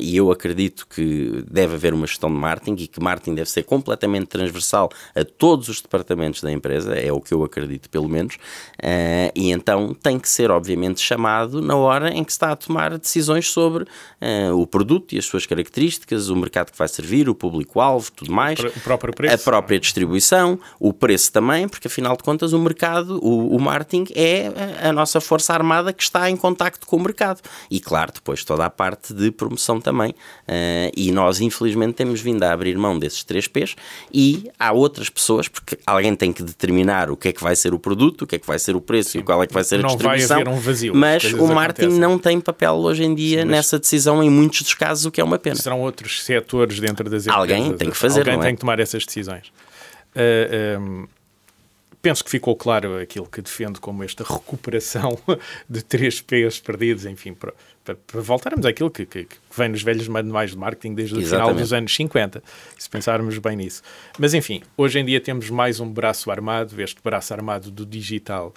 e 0.00 0.16
eu 0.16 0.30
acredito 0.30 0.86
que 0.86 1.42
deve 1.50 1.74
haver 1.74 1.94
uma 1.94 2.06
gestão 2.06 2.30
de 2.30 2.36
marketing 2.36 2.82
e 2.82 2.86
que 2.86 3.02
marketing 3.02 3.34
deve 3.34 3.50
ser 3.50 3.62
completamente 3.62 4.26
transversal 4.26 4.90
a 5.14 5.24
todos 5.24 5.68
os 5.68 5.80
departamentos 5.80 6.42
da 6.42 6.52
empresa, 6.52 6.94
é 6.94 7.10
o 7.10 7.20
que 7.20 7.32
eu 7.32 7.42
acredito 7.42 7.88
pelo 7.88 8.08
menos, 8.08 8.34
uh, 8.34 9.32
e 9.34 9.50
então 9.50 9.94
tem 9.94 10.18
que 10.18 10.28
ser 10.28 10.50
obviamente 10.50 11.00
chamado 11.00 11.62
na 11.62 11.76
hora 11.76 12.10
em 12.10 12.22
que 12.22 12.32
está 12.32 12.52
a 12.52 12.56
tomar 12.56 12.98
decisões 12.98 13.48
sobre 13.48 13.84
uh, 13.84 14.54
o 14.54 14.66
produto 14.66 15.14
e 15.14 15.18
as 15.18 15.24
suas 15.24 15.46
características, 15.46 16.28
o 16.28 16.36
mercado 16.36 16.70
que 16.70 16.78
vai 16.78 16.88
servir, 16.88 17.28
o 17.28 17.34
público-alvo, 17.34 18.12
tudo 18.12 18.30
mais, 18.30 18.58
o 18.58 18.80
próprio 18.80 19.14
preço, 19.14 19.34
a 19.34 19.38
própria 19.38 19.80
distribuição, 19.80 20.58
o 20.78 20.92
preço 20.92 21.32
também, 21.32 21.66
porque 21.66 21.88
afinal 21.88 22.17
de 22.18 22.24
contas, 22.24 22.52
o 22.52 22.58
mercado, 22.58 23.18
o, 23.22 23.56
o 23.56 23.60
marketing 23.60 24.12
é 24.14 24.52
a, 24.82 24.88
a 24.88 24.92
nossa 24.92 25.20
força 25.20 25.52
armada 25.52 25.92
que 25.92 26.02
está 26.02 26.30
em 26.30 26.36
contacto 26.36 26.86
com 26.86 26.96
o 26.96 27.00
mercado. 27.00 27.40
E 27.70 27.80
claro, 27.80 28.12
depois 28.12 28.44
toda 28.44 28.64
a 28.64 28.70
parte 28.70 29.12
de 29.14 29.30
promoção 29.30 29.80
também. 29.80 30.10
Uh, 30.10 30.92
e 30.96 31.10
nós, 31.12 31.40
infelizmente, 31.40 31.94
temos 31.94 32.20
vindo 32.20 32.42
a 32.42 32.52
abrir 32.52 32.76
mão 32.76 32.98
desses 32.98 33.24
três 33.24 33.46
P's 33.46 33.74
e 34.12 34.50
há 34.58 34.72
outras 34.72 35.08
pessoas, 35.08 35.48
porque 35.48 35.78
alguém 35.86 36.14
tem 36.14 36.32
que 36.32 36.42
determinar 36.42 37.10
o 37.10 37.16
que 37.16 37.28
é 37.28 37.32
que 37.32 37.42
vai 37.42 37.56
ser 37.56 37.72
o 37.72 37.78
produto, 37.78 38.22
o 38.22 38.26
que 38.26 38.36
é 38.36 38.38
que 38.38 38.46
vai 38.46 38.58
ser 38.58 38.76
o 38.76 38.80
preço 38.80 39.10
Sim. 39.10 39.18
e 39.18 39.22
qual 39.22 39.42
é 39.42 39.46
que 39.46 39.54
vai 39.54 39.64
ser 39.64 39.76
a 39.76 39.82
não 39.82 39.88
distribuição. 39.88 40.36
Vai 40.36 40.42
haver 40.42 40.52
um 40.52 40.60
vazio, 40.60 40.94
mas 40.94 41.24
o 41.24 41.46
marketing 41.46 41.86
acontecem. 41.86 42.00
não 42.00 42.18
tem 42.18 42.40
papel 42.40 42.74
hoje 42.74 43.04
em 43.04 43.14
dia 43.14 43.42
Sim, 43.42 43.48
nessa 43.48 43.78
decisão 43.78 44.22
em 44.22 44.30
muitos 44.30 44.62
dos 44.62 44.74
casos, 44.74 45.06
o 45.06 45.10
que 45.10 45.20
é 45.20 45.24
uma 45.24 45.38
pena. 45.38 45.56
Serão 45.56 45.80
outros 45.80 46.24
setores 46.24 46.80
dentro 46.80 47.08
das 47.08 47.26
empresas. 47.26 47.40
Alguém 47.40 47.76
tem 47.76 47.90
que 47.90 47.96
fazer, 47.96 48.20
Alguém 48.20 48.38
é? 48.38 48.42
tem 48.42 48.54
que 48.54 48.60
tomar 48.60 48.80
essas 48.80 49.04
decisões. 49.04 49.48
Uh, 50.14 50.80
um, 50.80 51.06
penso 52.00 52.24
que 52.24 52.30
ficou 52.30 52.54
claro 52.56 52.98
aquilo 52.98 53.26
que 53.26 53.42
defendo 53.42 53.80
como 53.80 54.04
esta 54.04 54.24
recuperação 54.24 55.18
de 55.68 55.82
três 55.82 56.20
P's 56.20 56.60
perdidos, 56.60 57.04
enfim, 57.04 57.34
para, 57.34 57.52
para, 57.84 57.94
para 57.96 58.20
voltarmos 58.20 58.64
àquilo 58.64 58.90
que, 58.90 59.04
que, 59.04 59.24
que, 59.24 59.36
vem 59.56 59.68
nos 59.68 59.82
velhos 59.82 60.08
manuais 60.08 60.52
de 60.52 60.58
marketing 60.58 60.94
desde 60.94 61.16
o 61.16 61.20
Exatamente. 61.20 61.48
final 61.48 61.62
dos 61.62 61.72
anos 61.72 61.94
50, 61.94 62.42
se 62.78 62.90
pensarmos 62.90 63.38
bem 63.38 63.56
nisso. 63.56 63.82
Mas, 64.18 64.34
enfim, 64.34 64.62
hoje 64.76 64.98
em 64.98 65.04
dia 65.04 65.20
temos 65.20 65.50
mais 65.50 65.80
um 65.80 65.90
braço 65.90 66.30
armado, 66.30 66.80
este 66.80 67.02
braço 67.02 67.32
armado 67.34 67.70
do 67.70 67.84
digital. 67.84 68.54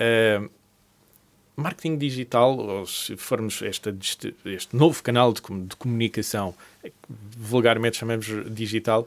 Uh, 0.00 0.48
marketing 1.56 1.98
digital, 1.98 2.58
ou 2.58 2.86
se 2.86 3.16
formos 3.16 3.62
esta, 3.62 3.94
este, 4.00 4.34
este 4.44 4.74
novo 4.74 5.02
canal 5.02 5.32
de, 5.32 5.40
de 5.40 5.76
comunicação, 5.76 6.54
vulgarmente 7.36 7.98
chamamos 7.98 8.26
digital, 8.50 9.06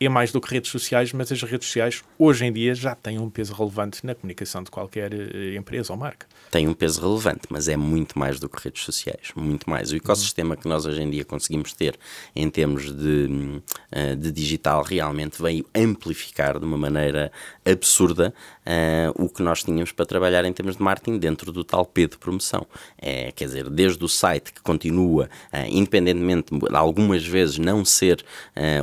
é 0.00 0.08
mais 0.08 0.32
do 0.32 0.40
que 0.40 0.50
redes 0.50 0.70
sociais, 0.70 1.12
mas 1.12 1.30
as 1.30 1.42
redes 1.42 1.66
sociais 1.66 2.02
hoje 2.18 2.46
em 2.46 2.52
dia 2.52 2.74
já 2.74 2.94
têm 2.94 3.18
um 3.18 3.28
peso 3.28 3.52
relevante 3.52 4.04
na 4.06 4.14
comunicação 4.14 4.62
de 4.62 4.70
qualquer 4.70 5.12
uh, 5.12 5.54
empresa 5.54 5.92
ou 5.92 5.98
marca. 5.98 6.26
Tem 6.50 6.66
um 6.66 6.72
peso 6.72 7.02
relevante, 7.02 7.42
mas 7.50 7.68
é 7.68 7.76
muito 7.76 8.18
mais 8.18 8.40
do 8.40 8.48
que 8.48 8.64
redes 8.64 8.82
sociais, 8.82 9.30
muito 9.36 9.68
mais. 9.68 9.92
O 9.92 9.96
ecossistema 9.96 10.56
que 10.56 10.66
nós 10.66 10.86
hoje 10.86 11.02
em 11.02 11.10
dia 11.10 11.22
conseguimos 11.22 11.74
ter 11.74 11.98
em 12.34 12.48
termos 12.48 12.90
de, 12.96 13.60
uh, 13.92 14.16
de 14.16 14.32
digital 14.32 14.82
realmente 14.82 15.40
veio 15.40 15.66
amplificar 15.74 16.58
de 16.58 16.64
uma 16.64 16.78
maneira 16.78 17.30
absurda 17.62 18.32
uh, 18.64 19.22
o 19.22 19.28
que 19.28 19.42
nós 19.42 19.62
tínhamos 19.62 19.92
para 19.92 20.06
trabalhar 20.06 20.46
em 20.46 20.52
termos 20.52 20.76
de 20.78 20.82
marketing 20.82 21.18
dentro 21.18 21.52
do 21.52 21.62
tal 21.62 21.84
P 21.84 22.06
de 22.06 22.16
promoção. 22.16 22.66
É, 22.96 23.32
quer 23.32 23.44
dizer, 23.44 23.68
desde 23.68 24.02
o 24.02 24.08
site 24.08 24.50
que 24.50 24.62
continua, 24.62 25.28
independentemente 25.68 26.58
de 26.58 26.74
algumas 26.76 27.26
vezes 27.26 27.58
não 27.58 27.84
ser 27.84 28.24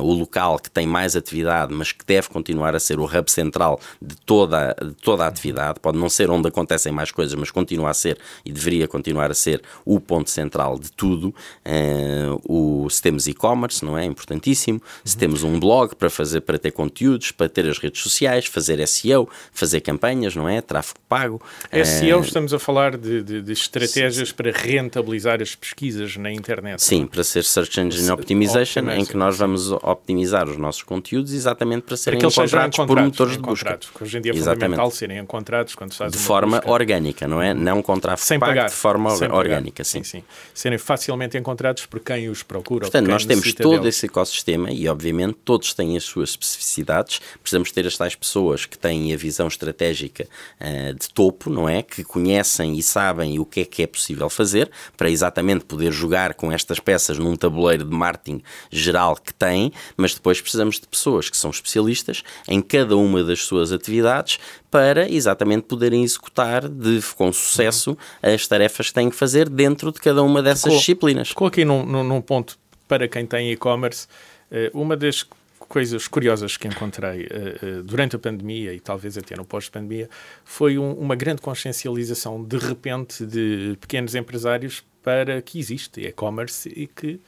o 0.00 0.12
local 0.12 0.58
que 0.58 0.70
tem 0.70 0.86
mais 0.86 1.07
mais 1.08 1.16
atividade, 1.16 1.72
mas 1.72 1.90
que 1.90 2.04
deve 2.04 2.28
continuar 2.28 2.74
a 2.74 2.80
ser 2.80 3.00
o 3.00 3.04
hub 3.04 3.30
central 3.30 3.80
de 4.00 4.14
toda, 4.16 4.76
de 4.80 4.92
toda 4.94 5.24
a 5.24 5.26
atividade. 5.26 5.80
Pode 5.80 5.96
não 5.96 6.08
ser 6.08 6.30
onde 6.30 6.48
acontecem 6.48 6.92
mais 6.92 7.10
coisas, 7.10 7.34
mas 7.34 7.50
continua 7.50 7.90
a 7.90 7.94
ser 7.94 8.18
e 8.44 8.52
deveria 8.52 8.86
continuar 8.86 9.30
a 9.30 9.34
ser 9.34 9.62
o 9.84 9.98
ponto 9.98 10.28
central 10.28 10.78
de 10.78 10.92
tudo. 10.92 11.34
Uh, 11.64 12.84
o, 12.84 12.90
se 12.90 13.00
temos 13.00 13.26
e-commerce, 13.26 13.82
não 13.84 13.96
é? 13.96 14.04
Importantíssimo. 14.04 14.82
Se 15.02 15.14
uhum. 15.14 15.20
temos 15.20 15.42
um 15.42 15.58
blog 15.58 15.94
para 15.94 16.10
fazer, 16.10 16.42
para 16.42 16.58
ter 16.58 16.72
conteúdos, 16.72 17.30
para 17.30 17.48
ter 17.48 17.66
as 17.66 17.78
redes 17.78 18.02
sociais, 18.02 18.44
fazer 18.44 18.86
SEO, 18.86 19.28
fazer 19.52 19.80
campanhas, 19.80 20.36
não 20.36 20.48
é? 20.48 20.60
Tráfego 20.60 20.98
pago. 21.08 21.42
SEO, 21.72 22.18
uh, 22.18 22.22
estamos 22.22 22.52
a 22.52 22.58
falar 22.58 22.98
de, 22.98 23.22
de, 23.22 23.40
de 23.40 23.52
estratégias 23.52 24.30
para 24.30 24.50
rentabilizar 24.52 25.40
as 25.40 25.54
pesquisas 25.54 26.16
na 26.16 26.30
internet. 26.30 26.82
Sim, 26.82 27.06
para 27.06 27.24
ser 27.24 27.44
Search 27.44 27.80
Engine 27.80 28.10
Optimization, 28.10 28.90
em 28.90 29.04
que 29.06 29.16
nós 29.16 29.38
vamos 29.38 29.70
optimizar 29.70 30.48
os 30.48 30.58
nossos 30.58 30.82
conteúdos 30.82 30.97
conteúdos 30.98 31.32
exatamente 31.32 31.82
para 31.82 31.96
serem 31.96 32.18
para 32.18 32.28
encontrados, 32.28 32.76
por 32.76 33.00
motores 33.00 33.32
de 33.34 33.38
busca. 33.38 33.78
Hoje 34.00 34.18
em 34.18 34.20
dia 34.20 34.32
é 34.32 34.34
exatamente. 34.34 34.60
fundamental 34.62 34.90
serem 34.90 35.18
encontrados 35.18 35.74
quando 35.74 35.92
se 35.92 35.98
faz 35.98 36.12
De 36.12 36.18
forma 36.18 36.58
busca. 36.58 36.72
orgânica, 36.72 37.28
não 37.28 37.40
é? 37.40 37.54
Não 37.54 37.80
contra 37.80 38.16
Sem 38.16 38.38
pagar. 38.38 38.68
de 38.68 38.74
forma 38.74 39.10
Sem 39.10 39.30
orgânica, 39.30 39.84
sim. 39.84 40.02
sim. 40.02 40.18
sim. 40.18 40.24
Serem 40.52 40.78
facilmente 40.78 41.38
encontrados 41.38 41.86
por 41.86 42.00
quem 42.00 42.28
os 42.28 42.42
procura. 42.42 42.82
Portanto, 42.82 43.08
nós 43.08 43.24
temos 43.24 43.52
todo 43.52 43.86
esse 43.86 44.06
ecossistema 44.06 44.70
e, 44.70 44.88
obviamente, 44.88 45.38
todos 45.44 45.72
têm 45.72 45.96
as 45.96 46.04
suas 46.04 46.30
especificidades. 46.30 47.20
Precisamos 47.40 47.70
ter 47.70 47.86
as 47.86 47.96
tais 47.96 48.14
pessoas 48.14 48.66
que 48.66 48.76
têm 48.76 49.14
a 49.14 49.16
visão 49.16 49.46
estratégica 49.46 50.26
uh, 50.60 50.94
de 50.94 51.08
topo, 51.10 51.48
não 51.48 51.68
é? 51.68 51.82
Que 51.82 52.02
conhecem 52.02 52.76
e 52.76 52.82
sabem 52.82 53.38
o 53.38 53.44
que 53.44 53.60
é 53.60 53.64
que 53.64 53.82
é 53.82 53.86
possível 53.86 54.28
fazer 54.28 54.70
para 54.96 55.08
exatamente 55.10 55.64
poder 55.64 55.92
jogar 55.92 56.34
com 56.34 56.50
estas 56.50 56.80
peças 56.80 57.18
num 57.18 57.36
tabuleiro 57.36 57.84
de 57.84 57.94
marketing 57.94 58.42
geral 58.70 59.16
que 59.16 59.32
têm, 59.32 59.72
mas 59.96 60.14
depois 60.14 60.40
precisamos 60.40 60.77
de 60.80 60.88
pessoas 60.88 61.28
que 61.30 61.36
são 61.36 61.50
especialistas 61.50 62.22
em 62.46 62.60
cada 62.60 62.96
uma 62.96 63.22
das 63.22 63.44
suas 63.44 63.72
atividades 63.72 64.38
para 64.70 65.10
exatamente 65.10 65.62
poderem 65.62 66.02
executar 66.02 66.68
de, 66.68 67.00
com 67.16 67.32
sucesso 67.32 67.96
as 68.22 68.46
tarefas 68.46 68.88
que 68.88 68.94
têm 68.94 69.10
que 69.10 69.16
fazer 69.16 69.48
dentro 69.48 69.92
de 69.92 70.00
cada 70.00 70.22
uma 70.22 70.42
dessas 70.42 70.72
disciplinas. 70.72 71.28
Ficou 71.28 71.46
aqui 71.46 71.64
num, 71.64 71.84
num, 71.84 72.20
ponto 72.20 72.58
para 72.86 73.06
quem 73.06 73.26
tem 73.26 73.52
e-commerce, 73.52 74.06
eh, 74.50 74.70
uma 74.72 74.96
das 74.96 75.26
coisas 75.68 76.08
curiosas 76.08 76.56
que 76.56 76.66
encontrei 76.66 77.26
uh, 77.26 77.80
uh, 77.80 77.82
durante 77.82 78.16
a 78.16 78.18
pandemia 78.18 78.72
e 78.72 78.80
talvez 78.80 79.18
até 79.18 79.36
no 79.36 79.44
pós-pandemia 79.44 80.08
foi 80.44 80.78
um, 80.78 80.92
uma 80.94 81.14
grande 81.14 81.42
consciencialização 81.42 82.42
de 82.42 82.56
repente 82.56 83.26
de 83.26 83.76
pequenos 83.78 84.14
empresários 84.14 84.82
para 85.02 85.42
que 85.42 85.58
existe 85.58 86.00
e-commerce 86.00 86.68
e 86.74 86.86
que 86.86 87.20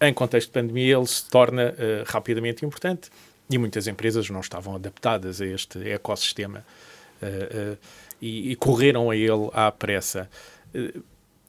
em 0.00 0.12
contexto 0.12 0.48
de 0.48 0.52
pandemia, 0.52 0.96
ele 0.96 1.06
se 1.06 1.28
torna 1.28 1.70
uh, 1.70 2.04
rapidamente 2.06 2.64
importante 2.64 3.10
e 3.50 3.58
muitas 3.58 3.86
empresas 3.86 4.28
não 4.30 4.40
estavam 4.40 4.74
adaptadas 4.74 5.40
a 5.40 5.46
este 5.46 5.88
ecossistema 5.90 6.64
uh, 7.22 7.72
uh, 7.72 7.78
e, 8.20 8.52
e, 8.52 8.56
correram 8.56 9.10
a 9.10 9.16
ele 9.16 9.48
à 9.52 9.70
pressa. 9.70 10.28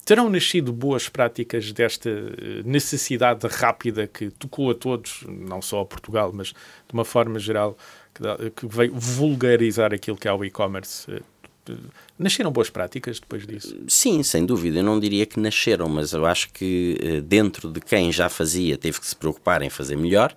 terão 0.05 0.29
nascido 0.29 0.71
boas 0.71 1.09
práticas 1.09 1.71
desta 1.71 2.09
necessidade 2.63 3.47
rápida 3.47 4.07
que 4.07 4.29
tocou 4.31 4.71
a 4.71 4.75
todos, 4.75 5.23
não 5.27 5.61
só 5.61 5.81
a 5.81 5.85
Portugal, 5.85 6.31
mas 6.33 6.49
de 6.49 6.93
uma 6.93 7.03
forma 7.03 7.39
geral, 7.39 7.75
que, 8.13 8.51
que 8.51 8.67
veio 8.67 8.93
vulgarizar 8.93 9.93
aquilo 9.93 10.15
que 10.15 10.27
é 10.27 10.33
o 10.33 10.45
e-commerce 10.45 11.21
Nasceram 12.17 12.51
boas 12.51 12.69
práticas 12.69 13.19
depois 13.19 13.45
disso? 13.45 13.75
Sim, 13.87 14.21
sem 14.23 14.45
dúvida. 14.45 14.79
Eu 14.79 14.83
não 14.83 14.99
diria 14.99 15.25
que 15.25 15.39
nasceram, 15.39 15.87
mas 15.87 16.13
eu 16.13 16.25
acho 16.25 16.51
que 16.51 16.97
eh, 17.01 17.21
dentro 17.21 17.71
de 17.71 17.79
quem 17.79 18.11
já 18.11 18.29
fazia 18.29 18.77
teve 18.77 18.99
que 18.99 19.07
se 19.07 19.15
preocupar 19.15 19.61
em 19.61 19.69
fazer 19.69 19.95
melhor, 19.95 20.35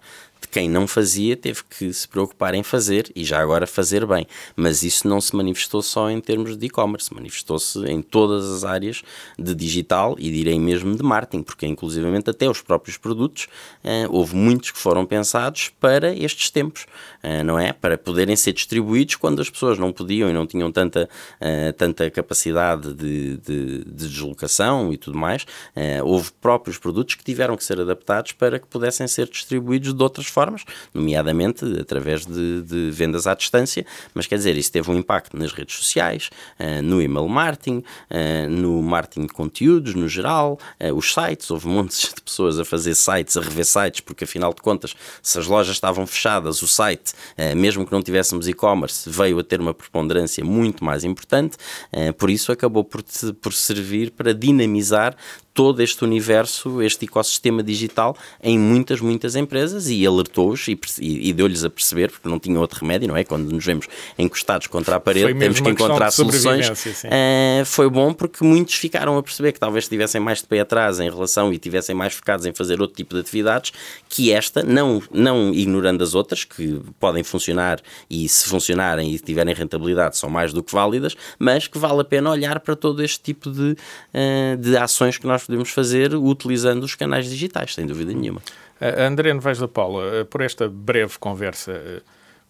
quem 0.48 0.68
não 0.68 0.86
fazia 0.86 1.36
teve 1.36 1.62
que 1.64 1.92
se 1.92 2.06
preocupar 2.06 2.54
em 2.54 2.62
fazer 2.62 3.10
e 3.14 3.24
já 3.24 3.40
agora 3.40 3.66
fazer 3.66 4.06
bem. 4.06 4.26
Mas 4.56 4.82
isso 4.82 5.08
não 5.08 5.20
se 5.20 5.34
manifestou 5.34 5.82
só 5.82 6.10
em 6.10 6.20
termos 6.20 6.56
de 6.56 6.66
e-commerce, 6.66 7.12
manifestou-se 7.14 7.78
em 7.86 8.02
todas 8.02 8.50
as 8.50 8.64
áreas 8.64 9.02
de 9.38 9.54
digital 9.54 10.16
e 10.18 10.30
direi 10.30 10.58
mesmo 10.58 10.96
de 10.96 11.02
marketing, 11.02 11.42
porque 11.42 11.66
inclusivamente 11.66 12.30
até 12.30 12.48
os 12.48 12.60
próprios 12.60 12.96
produtos, 12.96 13.46
eh, 13.84 14.06
houve 14.08 14.34
muitos 14.34 14.70
que 14.70 14.78
foram 14.78 15.04
pensados 15.04 15.70
para 15.80 16.14
estes 16.14 16.50
tempos, 16.50 16.86
eh, 17.22 17.42
não 17.42 17.58
é? 17.58 17.72
Para 17.72 17.96
poderem 17.96 18.36
ser 18.36 18.52
distribuídos 18.52 19.16
quando 19.16 19.40
as 19.40 19.50
pessoas 19.50 19.78
não 19.78 19.92
podiam 19.92 20.28
e 20.28 20.32
não 20.32 20.46
tinham 20.46 20.70
tanta, 20.70 21.08
eh, 21.40 21.72
tanta 21.72 22.10
capacidade 22.10 22.92
de, 22.94 23.36
de, 23.38 23.84
de 23.84 24.08
deslocação 24.08 24.92
e 24.92 24.96
tudo 24.96 25.16
mais. 25.18 25.46
Eh, 25.74 26.02
houve 26.02 26.30
próprios 26.40 26.78
produtos 26.78 27.14
que 27.14 27.24
tiveram 27.24 27.56
que 27.56 27.64
ser 27.64 27.80
adaptados 27.80 28.32
para 28.32 28.58
que 28.58 28.66
pudessem 28.66 29.06
ser 29.06 29.28
distribuídos 29.28 29.94
de 29.94 30.02
outras 30.02 30.26
formas, 30.32 30.64
nomeadamente 30.92 31.64
através 31.80 32.26
de, 32.26 32.62
de, 32.62 32.90
vendas 32.90 33.26
à 33.26 33.34
distância, 33.34 33.86
mas 34.14 34.26
quer 34.26 34.36
dizer, 34.36 34.56
isso 34.56 34.72
teve 34.72 34.90
um 34.90 34.96
impacto 34.96 35.36
nas 35.36 35.52
redes 35.52 35.76
sociais, 35.76 36.30
uh, 36.58 36.82
no 36.82 37.00
email 37.00 37.28
marketing, 37.28 37.78
uh, 38.10 38.48
no 38.48 38.82
marketing 38.82 39.26
de 39.26 39.32
conteúdos 39.32 39.94
no 39.94 40.08
geral, 40.08 40.58
uh, 40.80 40.94
os 40.94 41.12
sites, 41.12 41.50
houve 41.50 41.68
montes 41.68 42.12
de 42.14 42.20
pessoas 42.20 42.58
a 42.58 42.64
fazer 42.64 42.94
sites, 42.94 43.36
a 43.36 43.40
rever 43.40 43.64
sites, 43.64 44.00
porque 44.00 44.24
afinal 44.24 44.52
de 44.52 44.62
contas, 44.62 44.94
se 45.22 45.38
as 45.38 45.46
lojas 45.46 45.74
estavam 45.74 46.06
fechadas, 46.06 46.62
o 46.62 46.68
site, 46.68 47.12
mesmo 47.56 47.84
que 47.86 47.92
não 47.92 48.02
tivéssemos 48.02 48.48
e-commerce, 48.48 49.08
veio 49.08 49.38
a 49.38 49.44
ter 49.44 49.60
uma 49.60 49.74
preponderância 49.74 50.44
muito 50.44 50.84
mais 50.84 51.04
importante, 51.04 51.56
por 52.18 52.30
isso 52.30 52.50
acabou 52.52 52.84
por, 52.84 53.02
por 53.40 53.52
servir 53.52 54.10
para 54.10 54.32
dinamizar 54.32 55.16
todo 55.54 55.82
este 55.82 56.02
universo, 56.04 56.80
este 56.82 57.04
ecossistema 57.04 57.62
digital 57.62 58.16
em 58.42 58.58
muitas, 58.58 59.00
muitas 59.00 59.36
empresas 59.36 59.88
e 59.88 60.06
alertou-os 60.06 60.66
e, 60.68 60.78
e 61.00 61.32
deu-lhes 61.32 61.64
a 61.64 61.70
perceber, 61.70 62.10
porque 62.10 62.28
não 62.28 62.38
tinha 62.38 62.58
outro 62.58 62.80
remédio, 62.80 63.08
não 63.08 63.16
é? 63.16 63.24
Quando 63.24 63.50
nos 63.50 63.64
vemos 63.64 63.86
encostados 64.18 64.66
contra 64.66 64.96
a 64.96 65.00
parede, 65.00 65.38
temos 65.38 65.60
que 65.60 65.68
encontrar 65.68 66.10
soluções. 66.10 66.68
Uh, 66.70 67.64
foi 67.64 67.88
bom 67.90 68.12
porque 68.12 68.44
muitos 68.44 68.74
ficaram 68.74 69.18
a 69.18 69.22
perceber 69.22 69.52
que 69.52 69.60
talvez 69.60 69.84
estivessem 69.84 70.20
mais 70.20 70.38
de 70.38 70.46
pé 70.46 70.60
atrás 70.60 71.00
em 71.00 71.10
relação 71.10 71.52
e 71.52 71.58
tivessem 71.58 71.94
mais 71.94 72.14
focados 72.14 72.46
em 72.46 72.52
fazer 72.52 72.80
outro 72.80 72.96
tipo 72.96 73.14
de 73.14 73.20
atividades 73.20 73.72
que 74.08 74.32
esta, 74.32 74.62
não, 74.62 75.02
não 75.12 75.52
ignorando 75.52 76.02
as 76.02 76.14
outras, 76.14 76.44
que 76.44 76.80
podem 76.98 77.22
funcionar 77.22 77.80
e 78.08 78.28
se 78.28 78.48
funcionarem 78.48 79.12
e 79.12 79.18
tiverem 79.18 79.54
rentabilidade 79.54 80.16
são 80.16 80.30
mais 80.30 80.52
do 80.52 80.62
que 80.62 80.72
válidas, 80.72 81.14
mas 81.38 81.66
que 81.66 81.78
vale 81.78 82.00
a 82.00 82.04
pena 82.04 82.30
olhar 82.30 82.60
para 82.60 82.74
todo 82.74 83.02
este 83.02 83.20
tipo 83.20 83.50
de, 83.50 83.72
uh, 83.72 84.56
de 84.58 84.76
ações 84.76 85.18
que 85.18 85.26
nós 85.26 85.41
nós 85.42 85.46
podemos 85.46 85.70
fazer 85.70 86.14
utilizando 86.14 86.84
os 86.84 86.94
canais 86.94 87.28
digitais, 87.28 87.74
sem 87.74 87.86
dúvida 87.86 88.12
nenhuma. 88.12 88.40
Uh, 88.80 89.00
André 89.02 89.32
Novaes 89.32 89.58
da 89.58 89.68
Paula, 89.68 90.22
uh, 90.22 90.24
por 90.26 90.40
esta 90.40 90.68
breve 90.68 91.18
conversa, 91.18 91.72
uh, 91.72 92.02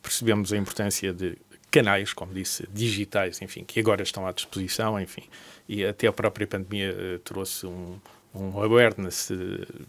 percebemos 0.03 0.53
a 0.53 0.57
importância 0.57 1.13
de 1.13 1.39
canais, 1.71 2.13
como 2.13 2.35
disse, 2.35 2.69
digitais, 2.73 3.41
enfim, 3.41 3.65
que 3.65 3.81
agora 3.81 4.03
estão 4.03 4.27
à 4.27 4.33
disposição, 4.33 5.01
enfim, 5.01 5.23
e 5.69 5.85
até 5.85 6.07
a 6.07 6.13
própria 6.13 6.47
pandemia 6.47 7.21
trouxe 7.25 7.67
um, 7.67 7.99
um 8.35 8.61
awareness 8.63 9.31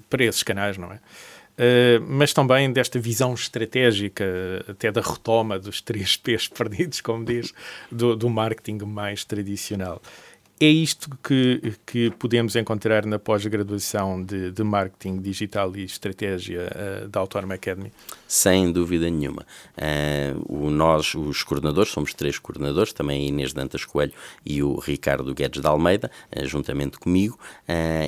para 0.10 0.24
esses 0.24 0.44
canais, 0.44 0.78
não 0.78 0.94
é? 0.94 1.00
Uh, 1.54 2.02
mas 2.08 2.34
também 2.34 2.72
desta 2.72 2.98
visão 3.00 3.34
estratégica, 3.34 4.26
até 4.68 4.92
da 4.92 5.02
retoma 5.02 5.60
dos 5.60 5.82
três 5.82 6.16
P's 6.18 6.48
perdidos, 6.48 7.02
como 7.02 7.26
diz, 7.26 7.54
do, 7.92 8.16
do 8.16 8.30
marketing 8.30 8.86
mais 8.86 9.24
tradicional. 9.24 10.02
É 10.64 10.70
isto 10.70 11.10
que, 11.22 11.74
que 11.86 12.10
podemos 12.12 12.56
encontrar 12.56 13.06
na 13.06 13.20
pós-graduação 13.20 14.24
de, 14.24 14.50
de, 14.50 14.64
Marketing 14.64 15.20
Digital 15.20 15.76
e 15.76 15.84
Estratégia 15.84 16.70
uh, 17.04 17.10
da 17.10 17.20
Autónoma 17.20 17.56
Academy? 17.56 17.92
Sem 18.26 18.72
dúvida 18.72 19.10
nenhuma. 19.10 19.46
Uh, 19.78 20.68
o, 20.68 20.70
nós, 20.70 21.16
os 21.16 21.44
coordenadores, 21.44 21.92
somos 21.92 22.14
três 22.14 22.40
coordenadores, 22.40 22.94
também 22.94 23.26
a 23.26 23.28
Inês 23.28 23.52
Dantas 23.52 23.84
Coelho 23.84 24.14
e 24.46 24.64
o 24.64 24.80
Ricardo 24.80 25.36
Guedes 25.36 25.62
de 25.62 25.68
Almeida, 25.68 26.10
uh, 26.34 26.48
juntamente 26.48 26.98
comigo, 26.98 27.38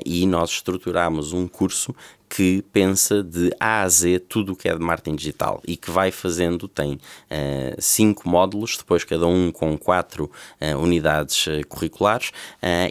e 0.06 0.26
nós 0.26 0.52
estruturamos 0.52 1.34
um 1.34 1.50
curso 1.50 1.94
que 2.29 2.63
pensa 2.74 3.24
de 3.24 3.51
A 3.60 3.82
a 3.82 3.89
Z 3.89 4.20
tudo 4.27 4.53
o 4.53 4.55
que 4.55 4.67
é 4.67 4.75
de 4.75 4.82
marketing 4.82 5.15
digital 5.15 5.62
e 5.67 5.77
que 5.77 5.91
vai 5.91 6.12
fazendo, 6.12 6.67
tem 6.67 6.94
uh, 6.94 7.00
cinco 7.79 8.27
módulos, 8.27 8.77
depois 8.77 9.03
cada 9.03 9.27
um 9.27 9.51
com 9.51 9.77
quatro 9.77 10.29
uh, 10.62 10.77
unidades 10.77 11.48
uh, 11.48 11.65
curriculares 11.67 12.32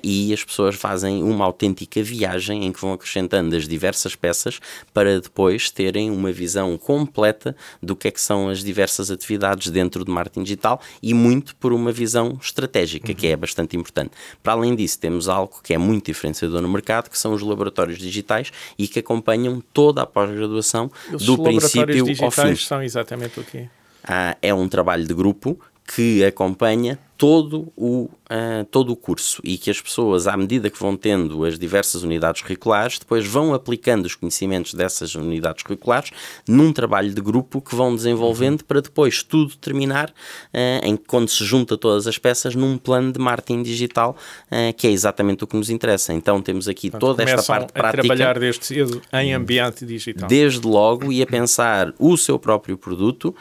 e 0.03 0.33
as 0.33 0.43
pessoas 0.45 0.77
fazem 0.77 1.23
uma 1.23 1.45
autêntica 1.45 2.03
viagem 2.03 2.65
em 2.65 2.73
que 2.73 2.81
vão 2.81 2.93
acrescentando 2.93 3.55
as 3.57 3.67
diversas 3.67 4.15
peças 4.15 4.61
para 4.93 5.21
depois 5.21 5.71
terem 5.71 6.11
uma 6.11 6.33
visão 6.33 6.77
completa 6.79 7.57
do 7.83 7.97
que 7.97 8.09
é 8.09 8.11
que 8.11 8.21
são 8.21 8.49
as 8.49 8.63
diversas 8.63 9.11
atividades 9.11 9.71
dentro 9.71 10.05
do 10.05 10.13
marketing 10.13 10.45
digital 10.45 10.81
e 11.03 11.13
muito 11.13 11.57
por 11.57 11.73
uma 11.73 11.93
visão 11.93 12.39
estratégica, 12.41 13.09
uhum. 13.09 13.15
que 13.15 13.27
é 13.27 13.37
bastante 13.37 13.77
importante. 13.77 14.13
Para 14.43 14.53
além 14.53 14.75
disso, 14.75 14.99
temos 14.99 15.29
algo 15.29 15.61
que 15.63 15.75
é 15.75 15.79
muito 15.79 16.07
diferenciador 16.07 16.61
no 16.61 16.69
mercado, 16.69 17.11
que 17.11 17.19
são 17.19 17.33
os 17.33 17.43
laboratórios 17.43 17.99
digitais 17.99 18.51
e 18.79 18.87
que 18.87 19.01
acompanham 19.01 19.24
acompanham 19.25 19.63
toda 19.73 20.03
a 20.03 20.07
pós-graduação 20.07 20.91
do 21.11 21.43
princípio 21.43 22.05
ao 22.23 22.31
fim. 22.31 22.55
são 22.55 22.83
exatamente 22.83 23.41
o 23.41 23.45
quê? 23.45 23.69
Ah, 24.07 24.37
é 24.43 24.53
um 24.53 24.69
trabalho 24.69 25.07
de 25.07 25.15
grupo 25.15 25.59
que 25.87 26.23
acompanha 26.25 26.99
todo 27.17 27.73
o, 27.77 28.11
uh, 28.25 28.65
todo 28.71 28.93
o 28.93 28.97
curso 28.97 29.41
e 29.45 29.57
que 29.57 29.71
as 29.71 29.81
pessoas, 29.81 30.27
à 30.27 30.37
medida 30.37 30.69
que 30.69 30.79
vão 30.79 30.97
tendo 30.97 31.45
as 31.45 31.59
diversas 31.59 32.03
unidades 32.03 32.43
curriculares, 32.43 32.99
depois 32.99 33.25
vão 33.25 33.55
aplicando 33.55 34.07
os 34.07 34.15
conhecimentos 34.15 34.75
dessas 34.75 35.15
unidades 35.15 35.63
curriculares 35.63 36.11
num 36.49 36.73
trabalho 36.73 37.15
de 37.15 37.21
grupo 37.21 37.61
que 37.61 37.75
vão 37.75 37.95
desenvolvendo 37.95 38.61
uhum. 38.61 38.67
para 38.67 38.81
depois 38.81 39.23
tudo 39.23 39.57
terminar 39.57 40.11
uh, 40.11 40.85
em 40.85 40.97
quando 40.97 41.29
se 41.29 41.45
junta 41.45 41.77
todas 41.77 42.07
as 42.07 42.19
peças 42.19 42.55
num 42.55 42.77
plano 42.77 43.13
de 43.13 43.19
marketing 43.19 43.63
digital 43.63 44.17
uh, 44.51 44.75
que 44.77 44.87
é 44.87 44.91
exatamente 44.91 45.45
o 45.45 45.47
que 45.47 45.57
nos 45.57 45.71
interessa. 45.71 46.13
Então 46.13 46.43
temos 46.43 46.67
aqui 46.67 46.91
Portanto, 46.91 47.17
toda 47.17 47.23
esta 47.23 47.43
parte 47.43 47.71
a 47.71 47.81
prática. 47.81 48.03
trabalhar 48.03 48.39
desde 48.39 48.67
cedo 48.67 49.01
em 49.13 49.33
ambiente 49.33 49.87
digital. 49.87 50.29
Desde 50.29 50.67
logo 50.67 51.13
e 51.13 51.23
a 51.23 51.27
pensar 51.27 51.95
o 51.99 52.17
seu 52.17 52.39
próprio 52.39 52.77
produto 52.77 53.35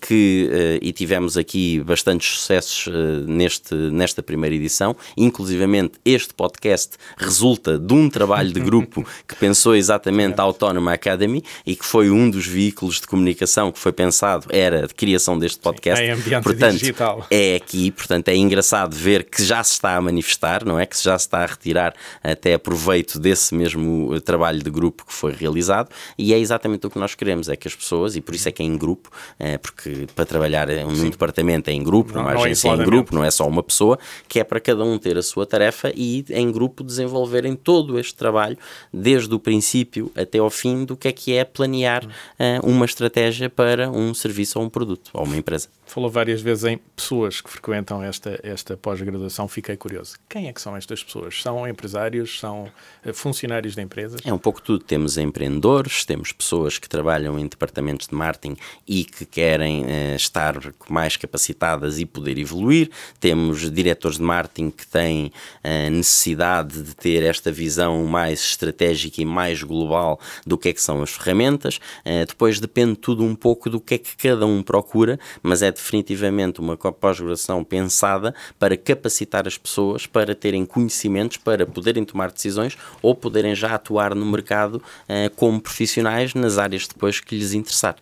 que 0.00 0.78
e 0.80 0.92
tivemos 0.92 1.36
aqui 1.36 1.80
bastantes 1.80 2.38
sucessos 2.38 2.88
neste, 2.96 3.74
nesta 3.74 4.22
primeira 4.22 4.54
edição. 4.54 4.96
Inclusivamente, 5.16 5.94
este 6.04 6.34
podcast 6.34 6.96
resulta 7.16 7.78
de 7.78 7.92
um 7.92 8.08
trabalho 8.08 8.52
de 8.52 8.60
grupo 8.60 9.06
que 9.26 9.34
pensou 9.36 9.74
exatamente 9.74 10.40
a 10.40 10.42
Autónoma 10.42 10.92
Academy 10.92 11.42
e 11.66 11.76
que 11.76 11.84
foi 11.84 12.10
um 12.10 12.28
dos 12.30 12.46
veículos 12.46 13.00
de 13.00 13.06
comunicação 13.06 13.72
que 13.72 13.78
foi 13.78 13.92
pensado, 13.92 14.46
era 14.50 14.86
de 14.86 14.94
criação 14.94 15.38
deste 15.38 15.58
podcast. 15.58 16.04
Sim, 16.04 16.10
em 16.10 16.12
ambiente 16.12 16.42
portanto, 16.42 16.78
digital. 16.78 17.26
É 17.30 17.56
aqui, 17.56 17.90
portanto, 17.90 18.28
é 18.28 18.36
engraçado 18.36 18.94
ver 18.94 19.24
que 19.24 19.42
já 19.42 19.62
se 19.62 19.72
está 19.72 19.96
a 19.96 20.00
manifestar, 20.00 20.64
não 20.64 20.78
é? 20.78 20.86
Que 20.86 21.02
já 21.02 21.18
se 21.18 21.26
está 21.26 21.42
a 21.42 21.46
retirar 21.46 21.94
até 22.22 22.56
proveito 22.58 23.18
desse 23.18 23.54
mesmo 23.54 24.20
trabalho 24.20 24.62
de 24.62 24.70
grupo 24.70 25.04
que 25.06 25.12
foi 25.12 25.32
realizado 25.32 25.88
e 26.18 26.32
é 26.32 26.38
exatamente 26.38 26.86
o 26.86 26.90
que 26.90 26.98
nós 26.98 27.14
queremos, 27.14 27.48
é 27.48 27.56
que 27.56 27.68
as 27.68 27.74
pessoas, 27.74 28.16
e 28.16 28.20
por 28.20 28.34
isso 28.34 28.48
é 28.48 28.52
que 28.52 28.62
é 28.62 28.66
em 28.66 28.76
grupo, 28.76 29.10
é, 29.38 29.58
porque 29.58 30.06
para 30.14 30.24
trabalhar 30.24 30.68
num 30.68 31.10
departamento 31.10 31.70
é 31.70 31.72
em 31.72 31.82
grupo, 31.82 32.14
numa 32.14 32.32
agência 32.32 32.68
é 32.68 32.74
em 32.74 32.83
grupo, 32.84 33.14
não 33.14 33.24
é 33.24 33.30
só 33.30 33.46
uma 33.46 33.62
pessoa, 33.62 33.98
que 34.28 34.40
é 34.40 34.44
para 34.44 34.60
cada 34.60 34.84
um 34.84 34.98
ter 34.98 35.16
a 35.16 35.22
sua 35.22 35.46
tarefa 35.46 35.92
e 35.94 36.24
em 36.30 36.50
grupo 36.50 36.82
desenvolverem 36.82 37.56
todo 37.56 37.98
este 37.98 38.14
trabalho, 38.14 38.56
desde 38.92 39.34
o 39.34 39.38
princípio 39.38 40.10
até 40.16 40.38
ao 40.38 40.50
fim, 40.50 40.84
do 40.84 40.96
que 40.96 41.08
é 41.08 41.12
que 41.12 41.36
é 41.36 41.44
planear 41.44 42.04
uh, 42.04 42.66
uma 42.66 42.84
estratégia 42.84 43.48
para 43.48 43.90
um 43.90 44.12
serviço 44.14 44.58
ou 44.58 44.64
um 44.64 44.68
produto 44.68 45.10
ou 45.12 45.24
uma 45.24 45.36
empresa. 45.36 45.68
Falou 45.86 46.10
várias 46.10 46.40
vezes 46.40 46.64
em 46.64 46.78
pessoas 46.96 47.40
que 47.40 47.50
frequentam 47.50 48.02
esta, 48.02 48.40
esta 48.42 48.76
pós-graduação, 48.76 49.46
fiquei 49.46 49.76
curioso. 49.76 50.16
Quem 50.28 50.48
é 50.48 50.52
que 50.52 50.60
são 50.60 50.76
estas 50.76 51.04
pessoas? 51.04 51.40
São 51.42 51.68
empresários? 51.68 52.40
São 52.40 52.70
eh, 53.04 53.12
funcionários 53.12 53.74
de 53.74 53.82
empresas? 53.82 54.20
É 54.24 54.32
um 54.32 54.38
pouco 54.38 54.62
tudo. 54.62 54.82
Temos 54.82 55.18
empreendedores, 55.18 56.04
temos 56.04 56.32
pessoas 56.32 56.78
que 56.78 56.88
trabalham 56.88 57.38
em 57.38 57.46
departamentos 57.46 58.08
de 58.08 58.14
marketing 58.14 58.56
e 58.88 59.04
que 59.04 59.26
querem 59.26 59.84
uh, 59.84 60.16
estar 60.16 60.56
mais 60.88 61.16
capacitadas 61.16 62.00
e 62.00 62.06
poder 62.06 62.38
evoluir, 62.38 62.73
temos 63.20 63.70
diretores 63.70 64.18
de 64.18 64.22
marketing 64.22 64.70
que 64.70 64.86
têm 64.86 65.32
a 65.62 65.68
eh, 65.68 65.90
necessidade 65.90 66.82
de 66.82 66.94
ter 66.94 67.22
esta 67.22 67.50
visão 67.50 68.04
mais 68.04 68.40
estratégica 68.40 69.20
e 69.20 69.24
mais 69.24 69.62
global 69.62 70.20
do 70.46 70.58
que 70.58 70.68
é 70.68 70.72
que 70.72 70.82
são 70.82 71.02
as 71.02 71.10
ferramentas. 71.10 71.80
Eh, 72.04 72.24
depois 72.26 72.60
depende 72.60 72.96
tudo 72.96 73.22
um 73.24 73.34
pouco 73.34 73.70
do 73.70 73.80
que 73.80 73.94
é 73.94 73.98
que 73.98 74.16
cada 74.16 74.46
um 74.46 74.62
procura, 74.62 75.18
mas 75.42 75.62
é 75.62 75.70
definitivamente 75.70 76.60
uma 76.60 76.76
pós-graduação 76.76 77.62
pensada 77.62 78.34
para 78.58 78.76
capacitar 78.76 79.46
as 79.46 79.58
pessoas 79.58 80.06
para 80.06 80.34
terem 80.34 80.64
conhecimentos, 80.66 81.36
para 81.36 81.66
poderem 81.66 82.04
tomar 82.04 82.30
decisões 82.30 82.76
ou 83.02 83.14
poderem 83.14 83.54
já 83.54 83.74
atuar 83.74 84.14
no 84.14 84.26
mercado 84.26 84.82
eh, 85.08 85.30
como 85.36 85.60
profissionais 85.60 86.34
nas 86.34 86.58
áreas 86.58 86.86
depois 86.86 87.20
que 87.20 87.36
lhes 87.36 87.52
interessar. 87.52 87.96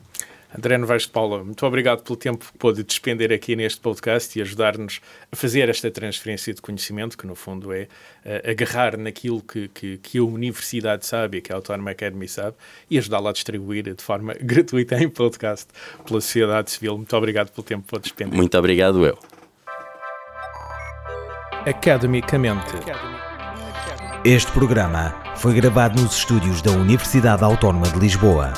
André 0.57 0.77
Novaes 0.77 1.03
de 1.05 1.09
Paula, 1.09 1.43
muito 1.43 1.65
obrigado 1.65 2.03
pelo 2.03 2.17
tempo 2.17 2.45
que 2.45 2.59
pôde 2.59 2.83
despender 2.83 3.33
aqui 3.33 3.57
neste 3.57 3.81
podcast 3.81 4.39
e 4.39 4.43
ajudar-nos 4.43 5.01
a 5.31 5.37
fazer 5.37 5.69
esta 5.71 5.91
transferência 5.91 6.53
de 6.53 6.61
conhecimento, 6.61 7.17
que 7.17 7.27
no 7.27 7.35
fundo 7.35 7.73
é 7.73 7.83
uh, 7.83 8.51
agarrar 8.51 8.99
naquilo 8.99 9.41
que, 9.41 9.69
que, 9.69 9.97
que, 9.97 10.19
a 10.19 10.23
Universidade 10.23 11.07
sabe 11.07 11.39
e 11.39 11.41
que 11.41 11.53
a 11.53 11.57
Autónoma 11.57 11.93
Academy 11.93 12.29
sabe 12.29 12.57
e 12.91 12.99
ajudá-la 12.99 13.31
a 13.31 13.33
distribuir 13.33 13.95
de 13.95 14.03
forma 14.03 14.35
gratuita 14.41 15.03
em 15.03 15.09
podcast 15.09 15.69
pela 16.05 16.21
sociedade 16.21 16.71
civil. 16.71 16.99
Muito 16.99 17.17
obrigado 17.17 17.51
pelo 17.51 17.65
tempo 17.65 17.85
que 17.85 17.89
pôde 17.89 18.03
despender. 18.03 18.37
Muito 18.37 18.59
obrigado 18.59 19.07
eu. 19.07 19.19
Academicamente. 21.65 22.75
Este 24.25 24.53
programa 24.53 25.15
foi 25.37 25.55
gravado 25.55 26.01
nos 26.01 26.17
estúdios 26.17 26.61
da 26.61 26.73
Universidade 26.73 27.43
Autónoma 27.43 27.89
de 27.89 27.99
Lisboa. 27.99 28.53